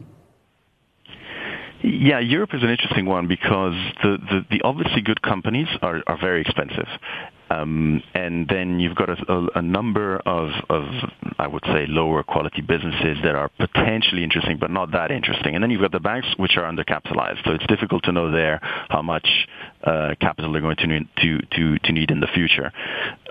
Yeah, 1.88 2.20
Europe 2.20 2.54
is 2.54 2.64
an 2.64 2.70
interesting 2.70 3.06
one 3.06 3.28
because 3.28 3.74
the, 4.04 4.18
the, 4.30 4.46
the 4.52 4.62
obviously 4.64 5.02
good 5.02 5.22
companies 5.22 5.68
are, 5.82 6.04
are 6.06 6.18
very 6.20 6.42
expensive. 6.42 6.88
Um, 7.50 8.04
and 8.14 8.46
then 8.50 8.82
you've 8.82 8.96
got 8.96 9.10
a, 9.10 9.32
a, 9.32 9.48
a 9.60 9.62
number 9.62 10.18
of, 10.26 10.50
of, 10.70 10.84
I 11.40 11.48
would 11.48 11.64
say, 11.66 11.86
lower 11.88 12.24
quality 12.24 12.62
businesses 12.62 13.18
that 13.24 13.36
are 13.36 13.50
potentially 13.58 14.24
interesting, 14.24 14.58
but 14.60 14.70
not 14.70 14.92
that 14.92 15.12
interesting. 15.12 15.56
And 15.56 15.64
then 15.64 15.72
you've 15.72 15.80
got 15.80 15.94
the 15.94 16.02
banks 16.02 16.28
which 16.36 16.58
are 16.58 16.70
undercapitalized. 16.70 17.46
So 17.46 17.52
it's 17.52 17.66
difficult 17.68 18.04
to 18.04 18.12
know 18.12 18.32
there 18.32 18.60
how 18.90 19.02
much 19.02 19.48
capital 19.84 20.52
they're 20.52 20.62
going 20.62 20.76
to 20.78 20.88
need, 20.88 21.08
to, 21.18 21.40
to, 21.56 21.78
to 21.80 21.92
need 21.92 22.12
in 22.12 22.20
the 22.20 22.28
future. 22.28 22.72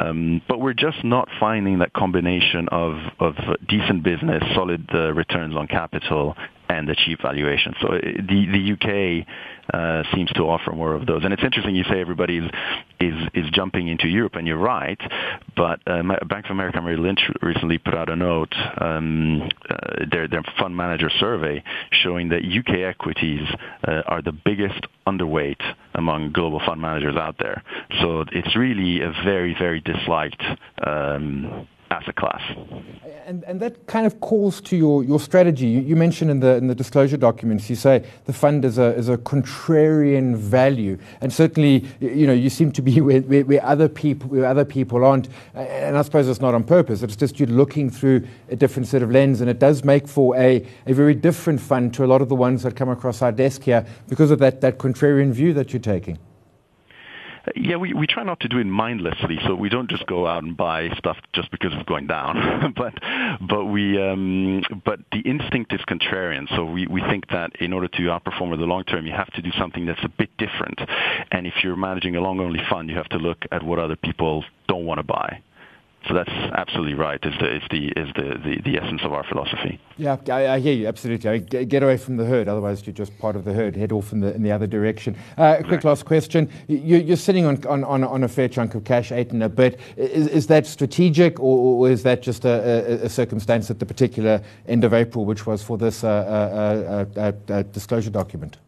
Um, 0.00 0.42
but 0.48 0.60
we're 0.60 0.74
just 0.74 1.04
not 1.04 1.28
finding 1.38 1.78
that 1.80 1.92
combination 1.92 2.68
of, 2.70 2.94
of 3.20 3.34
decent 3.68 4.02
business, 4.02 4.42
solid 4.54 4.88
uh, 4.94 5.12
returns 5.12 5.56
on 5.56 5.66
capital, 5.66 6.34
and 6.68 6.88
the 6.88 6.94
cheap 6.94 7.20
valuation. 7.22 7.74
So 7.80 7.88
uh, 7.88 8.00
the 8.00 8.46
the 8.46 8.72
UK 8.72 9.26
uh, 9.72 10.02
seems 10.14 10.30
to 10.32 10.42
offer 10.42 10.72
more 10.72 10.94
of 10.94 11.06
those. 11.06 11.22
And 11.24 11.32
it's 11.32 11.42
interesting 11.42 11.74
you 11.74 11.84
say 11.84 12.00
everybody 12.00 12.38
is 12.38 12.50
is, 13.00 13.14
is 13.34 13.50
jumping 13.52 13.88
into 13.88 14.08
Europe, 14.08 14.34
and 14.34 14.46
you're 14.46 14.58
right. 14.58 14.98
But 15.56 15.80
uh, 15.86 16.02
Bank 16.28 16.46
of 16.46 16.50
America 16.50 16.80
Merrill 16.80 17.02
Lynch 17.02 17.20
recently 17.42 17.78
put 17.78 17.94
out 17.94 18.10
a 18.10 18.16
note, 18.16 18.54
um, 18.80 19.48
uh, 19.68 20.04
their 20.10 20.28
their 20.28 20.42
fund 20.58 20.76
manager 20.76 21.10
survey, 21.20 21.62
showing 21.90 22.30
that 22.30 22.42
UK 22.44 22.80
equities 22.80 23.46
uh, 23.86 24.02
are 24.06 24.22
the 24.22 24.32
biggest 24.32 24.86
underweight 25.06 25.60
among 25.94 26.32
global 26.32 26.60
fund 26.64 26.80
managers 26.80 27.16
out 27.16 27.36
there. 27.38 27.62
So 28.00 28.24
it's 28.32 28.56
really 28.56 29.00
a 29.00 29.12
very 29.24 29.54
very 29.58 29.80
disliked. 29.80 30.42
Um, 30.84 31.68
asset 31.90 32.16
class. 32.16 32.42
And, 33.26 33.44
and 33.44 33.60
that 33.60 33.86
kind 33.86 34.06
of 34.06 34.20
calls 34.20 34.60
to 34.62 34.76
your, 34.76 35.04
your 35.04 35.20
strategy. 35.20 35.66
You, 35.66 35.80
you, 35.80 35.96
mentioned 35.96 36.30
in 36.30 36.40
the, 36.40 36.56
in 36.56 36.66
the 36.66 36.74
disclosure 36.74 37.16
documents, 37.16 37.68
you 37.68 37.76
say 37.76 38.04
the 38.24 38.32
fund 38.32 38.64
is 38.64 38.78
a, 38.78 38.94
is 38.94 39.08
a 39.08 39.16
contrarian 39.16 40.36
value. 40.36 40.98
And 41.20 41.32
certainly, 41.32 41.84
you 42.00 42.26
know, 42.26 42.32
you 42.32 42.50
seem 42.50 42.72
to 42.72 42.82
be 42.82 43.00
where, 43.00 43.20
where, 43.22 43.44
where, 43.44 43.64
other, 43.64 43.88
people, 43.88 44.28
where 44.28 44.46
other 44.46 44.64
people 44.64 45.04
aren't. 45.04 45.28
And 45.54 45.96
I 45.96 46.02
suppose 46.02 46.28
it's 46.28 46.40
not 46.40 46.54
on 46.54 46.64
purpose. 46.64 47.02
It's 47.02 47.16
just 47.16 47.38
you're 47.38 47.48
looking 47.48 47.90
through 47.90 48.26
a 48.48 48.56
different 48.56 48.88
set 48.88 49.02
of 49.02 49.10
lens. 49.10 49.40
And 49.40 49.50
it 49.50 49.58
does 49.58 49.84
make 49.84 50.08
for 50.08 50.36
a, 50.36 50.66
a 50.86 50.92
very 50.92 51.14
different 51.14 51.60
fund 51.60 51.94
to 51.94 52.04
a 52.04 52.08
lot 52.08 52.22
of 52.22 52.28
the 52.28 52.36
ones 52.36 52.62
that 52.62 52.76
come 52.76 52.88
across 52.88 53.22
our 53.22 53.32
desk 53.32 53.62
here 53.62 53.86
because 54.08 54.30
of 54.30 54.38
that, 54.40 54.60
that 54.60 54.78
contrarian 54.78 55.32
view 55.32 55.52
that 55.54 55.72
you're 55.72 55.80
taking. 55.80 56.18
Yeah, 57.54 57.76
we, 57.76 57.92
we 57.92 58.06
try 58.06 58.24
not 58.24 58.40
to 58.40 58.48
do 58.48 58.58
it 58.58 58.64
mindlessly, 58.64 59.38
so 59.46 59.54
we 59.54 59.68
don't 59.68 59.88
just 59.88 60.06
go 60.06 60.26
out 60.26 60.42
and 60.42 60.56
buy 60.56 60.88
stuff 60.98 61.16
just 61.32 61.50
because 61.50 61.72
it's 61.74 61.88
going 61.88 62.06
down. 62.06 62.74
but 62.76 62.94
but 63.40 63.66
we 63.66 64.02
um, 64.02 64.62
but 64.84 65.00
the 65.12 65.20
instinct 65.20 65.72
is 65.72 65.80
contrarian. 65.88 66.48
So 66.56 66.64
we, 66.64 66.86
we 66.86 67.00
think 67.02 67.28
that 67.28 67.52
in 67.60 67.72
order 67.72 67.88
to 67.88 68.02
outperform 68.02 68.48
over 68.48 68.56
the 68.56 68.64
long 68.64 68.84
term, 68.84 69.06
you 69.06 69.12
have 69.12 69.32
to 69.34 69.42
do 69.42 69.50
something 69.58 69.86
that's 69.86 70.02
a 70.02 70.08
bit 70.08 70.30
different. 70.38 70.80
And 71.30 71.46
if 71.46 71.54
you're 71.62 71.76
managing 71.76 72.16
a 72.16 72.20
long 72.20 72.40
only 72.40 72.60
fund, 72.68 72.90
you 72.90 72.96
have 72.96 73.08
to 73.10 73.18
look 73.18 73.44
at 73.52 73.62
what 73.62 73.78
other 73.78 73.96
people 73.96 74.44
don't 74.66 74.84
want 74.84 74.98
to 74.98 75.04
buy. 75.04 75.40
So 76.08 76.14
that's 76.14 76.30
absolutely 76.54 76.94
right. 76.94 77.18
Is 77.24 77.34
the 77.40 77.56
is 77.56 77.62
the 77.70 77.86
is 77.88 78.08
the, 78.14 78.38
the, 78.38 78.60
the 78.62 78.78
essence 78.78 79.02
of 79.02 79.12
our 79.12 79.24
philosophy. 79.24 79.80
Yeah, 79.96 80.16
I, 80.30 80.48
I 80.48 80.60
hear 80.60 80.72
you 80.72 80.86
absolutely. 80.86 81.28
I 81.30 81.38
get 81.38 81.82
away 81.82 81.96
from 81.96 82.16
the 82.16 82.24
herd, 82.24 82.48
otherwise 82.48 82.86
you're 82.86 82.94
just 82.94 83.18
part 83.18 83.34
of 83.34 83.44
the 83.44 83.52
herd. 83.52 83.74
Head 83.74 83.90
off 83.90 84.12
in 84.12 84.20
the 84.20 84.32
in 84.32 84.42
the 84.42 84.52
other 84.52 84.68
direction. 84.68 85.16
Uh, 85.36 85.56
quick 85.64 85.82
last 85.82 86.04
question: 86.04 86.48
you, 86.68 87.12
are 87.12 87.16
sitting 87.16 87.44
on, 87.44 87.64
on, 87.66 88.04
on 88.04 88.22
a 88.22 88.28
fair 88.28 88.48
chunk 88.48 88.76
of 88.76 88.84
cash, 88.84 89.10
eight 89.10 89.32
and 89.32 89.42
a 89.42 89.48
bit. 89.48 89.80
Is, 89.96 90.28
is 90.28 90.46
that 90.46 90.66
strategic, 90.66 91.40
or, 91.40 91.86
or 91.86 91.90
is 91.90 92.04
that 92.04 92.22
just 92.22 92.44
a, 92.44 93.02
a, 93.02 93.06
a, 93.06 93.08
circumstance 93.08 93.70
at 93.70 93.80
the 93.80 93.86
particular 93.86 94.40
end 94.68 94.84
of 94.84 94.94
April, 94.94 95.24
which 95.24 95.46
was 95.46 95.62
for 95.62 95.76
this 95.76 96.04
uh, 96.04 97.06
uh, 97.16 97.20
uh, 97.20 97.52
uh 97.52 97.62
disclosure 97.72 98.10
document? 98.10 98.58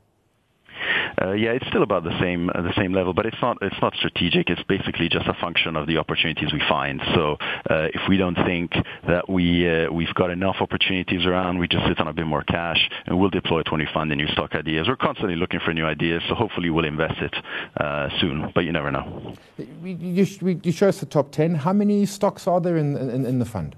Uh, 1.21 1.33
yeah, 1.33 1.51
it's 1.51 1.67
still 1.69 1.83
about 1.83 2.05
the 2.05 2.17
same 2.21 2.51
uh, 2.51 2.63
the 2.63 2.73
same 2.77 2.93
level, 2.93 3.13
but 3.13 3.27
it's 3.27 3.37
not 3.43 3.59
it's 3.63 3.81
not 3.83 3.95
strategic. 3.97 4.51
It's 4.51 4.63
basically 4.65 5.09
just 5.09 5.27
a 5.27 5.35
function 5.35 5.77
of 5.77 5.87
the 5.87 5.99
opportunities 5.99 6.53
we 6.53 6.63
find. 6.69 7.01
So 7.15 7.37
uh, 7.69 7.89
if 7.93 8.03
we 8.09 8.17
don't 8.17 8.37
think 8.37 8.73
that 9.07 9.29
we 9.29 9.69
uh, 9.69 9.91
we've 9.93 10.15
got 10.15 10.31
enough 10.31 10.57
opportunities 10.61 11.27
around, 11.27 11.59
we 11.59 11.67
just 11.67 11.87
sit 11.87 11.99
on 11.99 12.09
a 12.09 12.13
bit 12.13 12.27
more 12.27 12.43
cash 12.43 12.89
and 13.07 13.19
we'll 13.19 13.31
deploy 13.31 13.61
it 13.61 13.71
when 13.71 13.81
we 13.81 13.89
find 13.93 14.11
the 14.11 14.17
new 14.17 14.29
stock 14.29 14.55
ideas. 14.55 14.87
We're 14.89 14.97
constantly 14.97 15.37
looking 15.37 15.61
for 15.61 15.73
new 15.73 15.87
ideas, 15.87 16.23
so 16.29 16.35
hopefully 16.35 16.71
we'll 16.71 16.85
invest 16.85 17.21
it 17.21 17.35
uh, 17.77 18.09
soon. 18.21 18.53
But 18.55 18.65
you 18.65 18.73
never 18.73 18.91
know. 18.93 19.35
You, 19.57 19.97
you, 20.01 20.61
you 20.63 20.73
show 20.73 20.89
us 20.89 21.01
the 21.01 21.07
top 21.07 21.33
ten. 21.33 21.57
How 21.57 21.73
many 21.73 22.07
stocks 22.07 22.47
are 22.47 22.61
there 22.61 22.77
in, 22.77 22.97
in, 22.97 23.27
in 23.27 23.39
the 23.39 23.45
fund? 23.45 23.75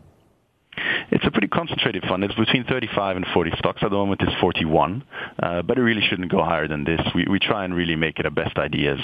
It's 1.10 1.24
a 1.24 1.30
pretty 1.30 1.48
concentrated 1.48 2.04
fund. 2.08 2.22
It's 2.22 2.34
between 2.34 2.64
35 2.64 3.16
and 3.16 3.26
40 3.34 3.52
stocks. 3.58 3.82
At 3.82 3.90
the 3.90 3.96
moment, 3.96 4.22
it's 4.22 4.38
41, 4.40 5.02
uh, 5.42 5.62
but 5.62 5.76
it 5.76 5.82
really 5.82 6.02
shouldn't 6.08 6.30
go 6.30 6.42
higher 6.44 6.68
than 6.68 6.84
this. 6.84 7.00
We, 7.14 7.26
we 7.28 7.38
try 7.38 7.64
and 7.64 7.74
really 7.74 7.96
make 7.96 8.18
it 8.18 8.26
a 8.26 8.30
best 8.30 8.58
ideas 8.58 9.00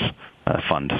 uh, 0.46 0.60
fund. 0.68 0.92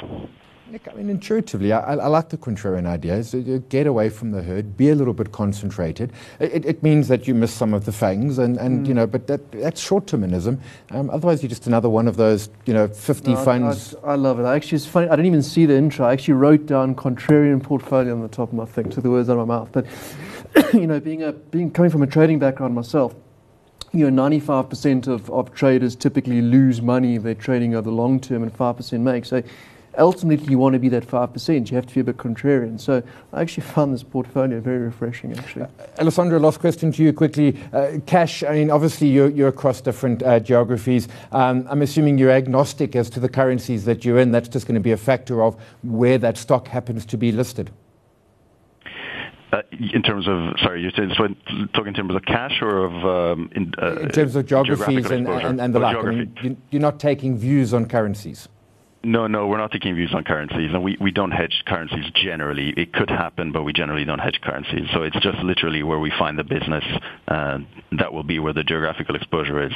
Nick, 0.69 0.85
I 0.91 0.95
mean, 0.95 1.09
intuitively, 1.09 1.71
I, 1.71 1.93
I 1.93 2.07
like 2.07 2.27
the 2.27 2.37
contrarian 2.37 2.85
idea. 2.85 3.23
So 3.23 3.41
get 3.69 3.87
away 3.87 4.09
from 4.09 4.31
the 4.31 4.41
herd, 4.41 4.75
be 4.75 4.89
a 4.89 4.95
little 4.95 5.13
bit 5.13 5.31
concentrated. 5.31 6.11
It, 6.41 6.65
it 6.65 6.83
means 6.83 7.07
that 7.07 7.25
you 7.25 7.33
miss 7.33 7.53
some 7.53 7.73
of 7.73 7.85
the 7.85 7.93
fangs, 7.93 8.37
and, 8.37 8.57
and 8.57 8.83
mm. 8.83 8.89
you 8.89 8.93
know, 8.93 9.07
but 9.07 9.27
that, 9.27 9.49
that's 9.53 9.79
short-termism. 9.79 10.59
Um, 10.91 11.09
otherwise, 11.09 11.41
you're 11.41 11.49
just 11.49 11.67
another 11.67 11.89
one 11.89 12.07
of 12.07 12.17
those, 12.17 12.49
you 12.65 12.73
know, 12.73 12.89
50 12.89 13.33
no, 13.33 13.45
funds. 13.45 13.95
I, 14.03 14.11
I, 14.11 14.15
love 14.15 14.41
it. 14.41 14.43
I 14.43 14.57
Actually, 14.57 14.77
it's 14.77 14.85
funny. 14.85 15.07
I 15.07 15.11
didn't 15.11 15.27
even 15.27 15.43
see 15.43 15.65
the 15.65 15.77
intro. 15.77 16.05
I 16.05 16.11
actually 16.11 16.33
wrote 16.33 16.65
down 16.65 16.95
contrarian 16.95 17.63
portfolio 17.63 18.11
on 18.13 18.21
the 18.21 18.27
top 18.27 18.49
of 18.49 18.55
my 18.55 18.65
thing, 18.65 18.89
took 18.89 19.03
the 19.03 19.09
words 19.09 19.29
out 19.29 19.37
of 19.37 19.47
my 19.47 19.55
mouth. 19.59 19.69
But 19.71 19.85
you 20.73 20.87
know, 20.87 20.99
being 20.99 21.23
a 21.23 21.31
being 21.31 21.71
coming 21.71 21.91
from 21.91 22.03
a 22.03 22.07
trading 22.07 22.39
background 22.39 22.73
myself, 22.73 23.15
you 23.93 24.09
know, 24.09 24.29
95% 24.29 25.07
of, 25.07 25.29
of 25.29 25.53
traders 25.53 25.95
typically 25.95 26.41
lose 26.41 26.81
money 26.81 27.15
if 27.15 27.23
they're 27.23 27.33
trading 27.33 27.75
over 27.75 27.89
the 27.89 27.95
long 27.95 28.19
term, 28.19 28.43
and 28.43 28.53
5% 28.53 28.99
make. 29.01 29.25
So 29.25 29.41
ultimately 29.97 30.51
you 30.51 30.57
want 30.57 30.73
to 30.73 30.79
be 30.79 30.89
that 30.89 31.07
5%. 31.07 31.69
You 31.69 31.75
have 31.75 31.85
to 31.87 31.93
be 31.93 32.01
a 32.01 32.03
bit 32.03 32.17
contrarian. 32.17 32.79
So 32.79 33.01
I 33.33 33.41
actually 33.41 33.63
found 33.73 33.93
this 33.93 34.03
portfolio 34.03 34.59
very 34.59 34.79
refreshing, 34.79 35.37
actually. 35.37 35.63
Uh, 35.63 35.67
Alessandro, 35.99 36.39
last 36.39 36.59
question 36.59 36.91
to 36.91 37.03
you 37.03 37.13
quickly. 37.13 37.57
Uh, 37.73 37.99
cash, 38.05 38.43
I 38.43 38.53
mean, 38.53 38.69
obviously 38.69 39.07
you're, 39.07 39.29
you're 39.29 39.49
across 39.49 39.81
different 39.81 40.23
uh, 40.23 40.39
geographies. 40.39 41.07
Um, 41.31 41.65
I'm 41.69 41.81
assuming 41.81 42.17
you're 42.17 42.31
agnostic 42.31 42.95
as 42.95 43.09
to 43.11 43.19
the 43.19 43.29
currencies 43.29 43.85
that 43.85 44.05
you're 44.05 44.19
in. 44.19 44.31
That's 44.31 44.49
just 44.49 44.67
going 44.67 44.75
to 44.75 44.81
be 44.81 44.91
a 44.91 44.97
factor 44.97 45.43
of 45.43 45.55
where 45.83 46.17
that 46.19 46.37
stock 46.37 46.67
happens 46.67 47.05
to 47.07 47.17
be 47.17 47.31
listed. 47.31 47.71
Uh, 49.51 49.61
in 49.93 50.01
terms 50.03 50.27
of, 50.27 50.59
sorry, 50.61 50.81
you're 50.81 50.91
talking 50.91 51.87
in 51.87 51.93
terms 51.93 52.13
of 52.13 52.21
cash 52.25 52.61
or 52.61 52.83
of 52.83 52.93
um, 53.37 53.49
in, 53.55 53.71
uh, 53.81 53.95
in, 54.01 54.09
terms 54.09 54.35
of 54.35 54.45
geographies 54.45 55.09
and, 55.09 55.25
and, 55.25 55.61
and, 55.61 55.73
the 55.73 55.79
like. 55.79 55.95
I 55.95 56.01
mean, 56.01 56.61
you're 56.69 56.81
not 56.81 56.99
taking 56.99 57.37
views 57.37 57.73
on 57.73 57.87
currencies. 57.87 58.49
No, 59.03 59.25
no, 59.27 59.47
we're 59.47 59.57
not 59.57 59.71
taking 59.71 59.95
views 59.95 60.13
on 60.13 60.25
currencies, 60.25 60.71
and 60.73 60.83
we, 60.83 60.97
we 60.99 61.11
don't 61.11 61.31
hedge 61.31 61.63
currencies 61.65 62.11
generally. 62.13 62.73
It 62.75 62.91
could 62.91 63.09
happen, 63.09 63.53
but 63.53 63.63
we 63.63 63.71
generally 63.71 64.03
don't 64.03 64.19
hedge 64.19 64.39
currencies. 64.41 64.89
So 64.93 65.03
it's 65.03 65.17
just 65.21 65.37
literally 65.39 65.81
where 65.81 65.99
we 65.99 66.11
find 66.19 66.37
the 66.37 66.43
business, 66.43 66.83
uh, 67.29 67.59
that 67.97 68.11
will 68.11 68.23
be 68.23 68.39
where 68.39 68.51
the 68.51 68.63
geographical 68.63 69.15
exposure 69.15 69.63
is. 69.65 69.71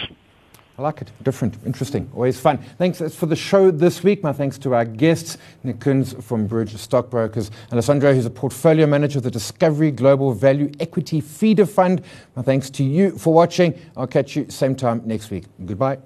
I 0.81 0.83
like 0.85 1.01
it. 1.03 1.11
Different, 1.21 1.57
interesting, 1.63 2.09
always 2.15 2.39
fun. 2.39 2.57
Thanks 2.79 3.01
uh, 3.01 3.09
for 3.09 3.27
the 3.27 3.35
show 3.35 3.69
this 3.69 4.03
week. 4.03 4.23
My 4.23 4.33
thanks 4.33 4.57
to 4.59 4.73
our 4.73 4.83
guests, 4.83 5.37
Nick 5.63 5.77
Kunz 5.77 6.21
from 6.23 6.47
Bridge 6.47 6.75
Stockbrokers, 6.75 7.51
Alessandro, 7.71 8.15
who's 8.15 8.25
a 8.25 8.31
portfolio 8.31 8.87
manager 8.87 9.19
of 9.19 9.23
the 9.23 9.29
Discovery 9.29 9.91
Global 9.91 10.33
Value 10.33 10.71
Equity 10.79 11.21
Feeder 11.21 11.67
Fund. 11.67 12.01
My 12.35 12.41
thanks 12.41 12.71
to 12.71 12.83
you 12.83 13.15
for 13.19 13.31
watching. 13.31 13.79
I'll 13.95 14.07
catch 14.07 14.35
you 14.35 14.49
same 14.49 14.75
time 14.75 15.03
next 15.05 15.29
week. 15.29 15.43
Goodbye. 15.63 15.99